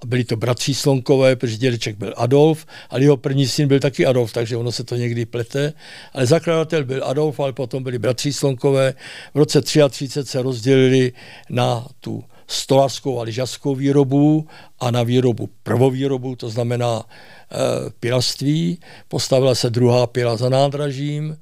a 0.01 0.05
byli 0.05 0.23
to 0.23 0.35
bratři 0.35 0.73
Slonkové, 0.73 1.35
protože 1.35 1.57
dědeček 1.57 1.97
byl 1.97 2.13
Adolf, 2.17 2.65
ale 2.89 3.01
jeho 3.01 3.17
první 3.17 3.47
syn 3.47 3.67
byl 3.67 3.79
taky 3.79 4.05
Adolf, 4.05 4.33
takže 4.33 4.57
ono 4.57 4.71
se 4.71 4.83
to 4.83 4.95
někdy 4.95 5.25
plete. 5.25 5.73
Ale 6.13 6.25
zakladatel 6.25 6.85
byl 6.85 7.03
Adolf, 7.05 7.39
ale 7.39 7.53
potom 7.53 7.83
byli 7.83 7.99
bratři 7.99 8.33
Slonkové. 8.33 8.93
V 9.33 9.38
roce 9.38 9.62
33 9.62 10.25
se 10.25 10.41
rozdělili 10.41 11.13
na 11.49 11.88
tu 11.99 12.23
stolařskou 12.47 13.19
a 13.19 13.23
lyžařskou 13.23 13.75
výrobu 13.75 14.47
a 14.79 14.91
na 14.91 15.03
výrobu 15.03 15.49
prvovýrobu, 15.63 16.35
to 16.35 16.49
znamená 16.49 17.03
e, 17.03 17.89
pilaství. 17.99 18.79
Postavila 19.07 19.55
se 19.55 19.69
druhá 19.69 20.07
pila 20.07 20.38
za 20.38 20.49
nádražím, 20.49 21.38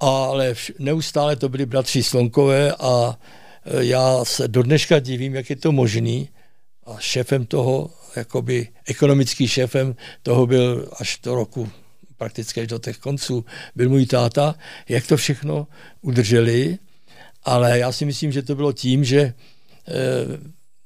ale 0.00 0.52
vš- 0.52 0.74
neustále 0.78 1.36
to 1.36 1.48
byli 1.48 1.66
bratři 1.66 2.02
Slonkové 2.02 2.72
a 2.72 3.18
e, 3.64 3.84
já 3.84 4.24
se 4.24 4.48
do 4.48 4.62
dneška 4.62 4.98
divím, 4.98 5.34
jak 5.34 5.50
je 5.50 5.56
to 5.56 5.72
možné, 5.72 6.24
a 6.86 6.96
šéfem 6.98 7.46
toho, 7.46 7.90
jakoby 8.16 8.68
ekonomický 8.86 9.48
šéfem 9.48 9.96
toho 10.22 10.46
byl 10.46 10.88
až 11.00 11.18
do 11.22 11.34
roku 11.34 11.70
prakticky 12.16 12.60
až 12.60 12.66
do 12.66 12.78
těch 12.78 12.98
konců, 12.98 13.44
byl 13.74 13.88
můj 13.88 14.06
táta, 14.06 14.54
jak 14.88 15.06
to 15.06 15.16
všechno 15.16 15.66
udrželi, 16.00 16.78
ale 17.42 17.78
já 17.78 17.92
si 17.92 18.04
myslím, 18.04 18.32
že 18.32 18.42
to 18.42 18.54
bylo 18.54 18.72
tím, 18.72 19.04
že 19.04 19.20
e, 19.20 19.34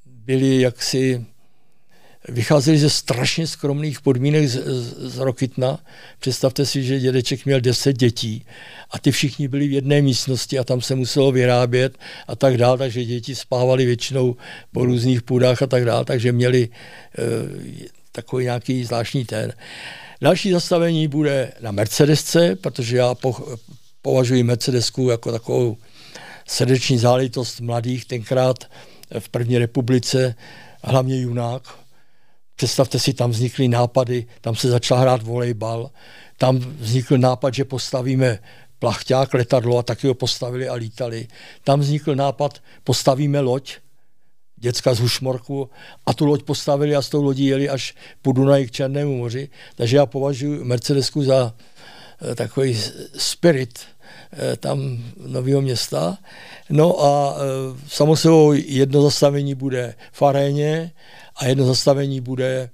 byli 0.05 0.61
jaksi 0.61 1.25
vycházeli 2.27 2.77
ze 2.77 2.89
strašně 2.89 3.47
skromných 3.47 4.01
podmínek 4.01 4.47
z, 4.47 4.63
z, 4.65 5.13
z 5.13 5.17
Rokytna. 5.17 5.79
Představte 6.19 6.65
si, 6.65 6.83
že 6.83 6.99
dědeček 6.99 7.45
měl 7.45 7.61
10 7.61 7.97
dětí 7.97 8.45
a 8.91 8.99
ty 8.99 9.11
všichni 9.11 9.47
byli 9.47 9.67
v 9.67 9.71
jedné 9.71 10.01
místnosti 10.01 10.59
a 10.59 10.63
tam 10.63 10.81
se 10.81 10.95
muselo 10.95 11.31
vyrábět 11.31 11.97
a 12.27 12.35
tak 12.35 12.57
dále, 12.57 12.77
takže 12.77 13.05
děti 13.05 13.35
spávali 13.35 13.85
většinou 13.85 14.35
po 14.71 14.85
různých 14.85 15.21
půdách 15.21 15.61
a 15.61 15.67
tak 15.67 15.85
dále, 15.85 16.05
takže 16.05 16.31
měli 16.31 16.63
e, 16.63 16.69
takový 18.11 18.43
nějaký 18.43 18.83
zvláštní 18.83 19.25
ten. 19.25 19.53
Další 20.21 20.51
zastavení 20.51 21.07
bude 21.07 21.51
na 21.61 21.71
Mercedesce, 21.71 22.55
protože 22.55 22.97
já 22.97 23.15
po, 23.15 23.57
považuji 24.01 24.43
Mercedesku 24.43 25.09
jako 25.09 25.31
takovou 25.31 25.77
srdeční 26.47 26.97
záležitost 26.97 27.61
mladých 27.61 28.05
tenkrát 28.05 28.65
v 29.19 29.29
první 29.29 29.57
republice, 29.57 30.35
hlavně 30.83 31.21
junák, 31.21 31.63
Představte 32.59 32.99
si, 32.99 33.13
tam 33.13 33.31
vznikly 33.31 33.67
nápady, 33.67 34.25
tam 34.41 34.55
se 34.55 34.69
začal 34.69 34.97
hrát 34.97 35.23
volejbal, 35.23 35.91
tam 36.37 36.57
vznikl 36.57 37.17
nápad, 37.17 37.53
že 37.53 37.65
postavíme 37.65 38.39
plachťák, 38.79 39.33
letadlo 39.33 39.77
a 39.77 39.83
taky 39.83 40.07
ho 40.07 40.13
postavili 40.13 40.69
a 40.69 40.73
lítali. 40.73 41.27
Tam 41.63 41.79
vznikl 41.79 42.15
nápad, 42.15 42.59
postavíme 42.83 43.39
loď, 43.39 43.75
děcka 44.55 44.93
z 44.93 44.99
Hušmorku 44.99 45.69
a 46.05 46.13
tu 46.13 46.25
loď 46.25 46.43
postavili 46.43 46.95
a 46.95 47.01
s 47.01 47.09
tou 47.09 47.23
lodí 47.23 47.45
jeli 47.45 47.69
až 47.69 47.95
po 48.21 48.31
Dunaji 48.31 48.67
k 48.67 48.71
Černému 48.71 49.17
moři. 49.17 49.49
Takže 49.75 49.97
já 49.97 50.05
považuji 50.05 50.63
Mercedesku 50.63 51.23
za 51.23 51.55
eh, 52.31 52.35
takový 52.35 52.77
spirit 53.17 53.79
eh, 54.33 54.55
tam 54.57 55.03
nového 55.27 55.61
města. 55.61 56.17
No 56.69 57.03
a 57.03 57.35
eh, 57.35 57.79
samozřejmě 57.87 58.65
jedno 58.67 59.01
zastavení 59.01 59.55
bude 59.55 59.95
v 60.11 60.21
aréně, 60.21 60.91
a 61.39 61.45
jedno 61.45 61.65
zastavení 61.65 62.21
bude 62.21 62.69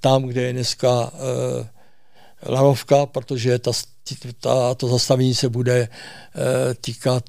tam, 0.00 0.22
kde 0.22 0.42
je 0.42 0.52
dneska 0.52 1.12
e, 1.12 2.50
lanovka, 2.52 3.06
protože 3.06 3.58
ta, 3.58 3.70
ta, 4.40 4.74
to 4.74 4.88
zastavení 4.88 5.34
se 5.34 5.48
bude 5.48 5.78
e, 5.78 5.88
týkat 6.74 7.24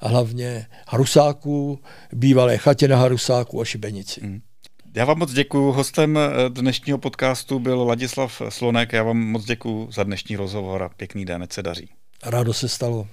hlavně 0.00 0.66
Harusáků, 0.88 1.78
bývalé 2.12 2.58
chatě 2.58 2.88
na 2.88 2.96
Harusáku 2.96 3.60
a 3.60 3.64
Šibenici. 3.64 4.20
Mm. 4.24 4.40
Já 4.94 5.04
vám 5.04 5.18
moc 5.18 5.32
děkuji. 5.32 5.72
Hostem 5.72 6.18
eh, 6.18 6.30
dnešního 6.48 6.98
podcastu 6.98 7.58
byl 7.58 7.82
Ladislav 7.82 8.42
Slonek. 8.48 8.92
Já 8.92 9.02
vám 9.02 9.16
moc 9.16 9.44
děkuji 9.44 9.88
za 9.92 10.02
dnešní 10.02 10.36
rozhovor 10.36 10.82
a 10.82 10.88
pěkný 10.88 11.24
den, 11.24 11.42
ať 11.42 11.52
se 11.52 11.62
daří. 11.62 11.88
Rádo 12.24 12.54
se 12.54 12.68
stalo. 12.68 13.06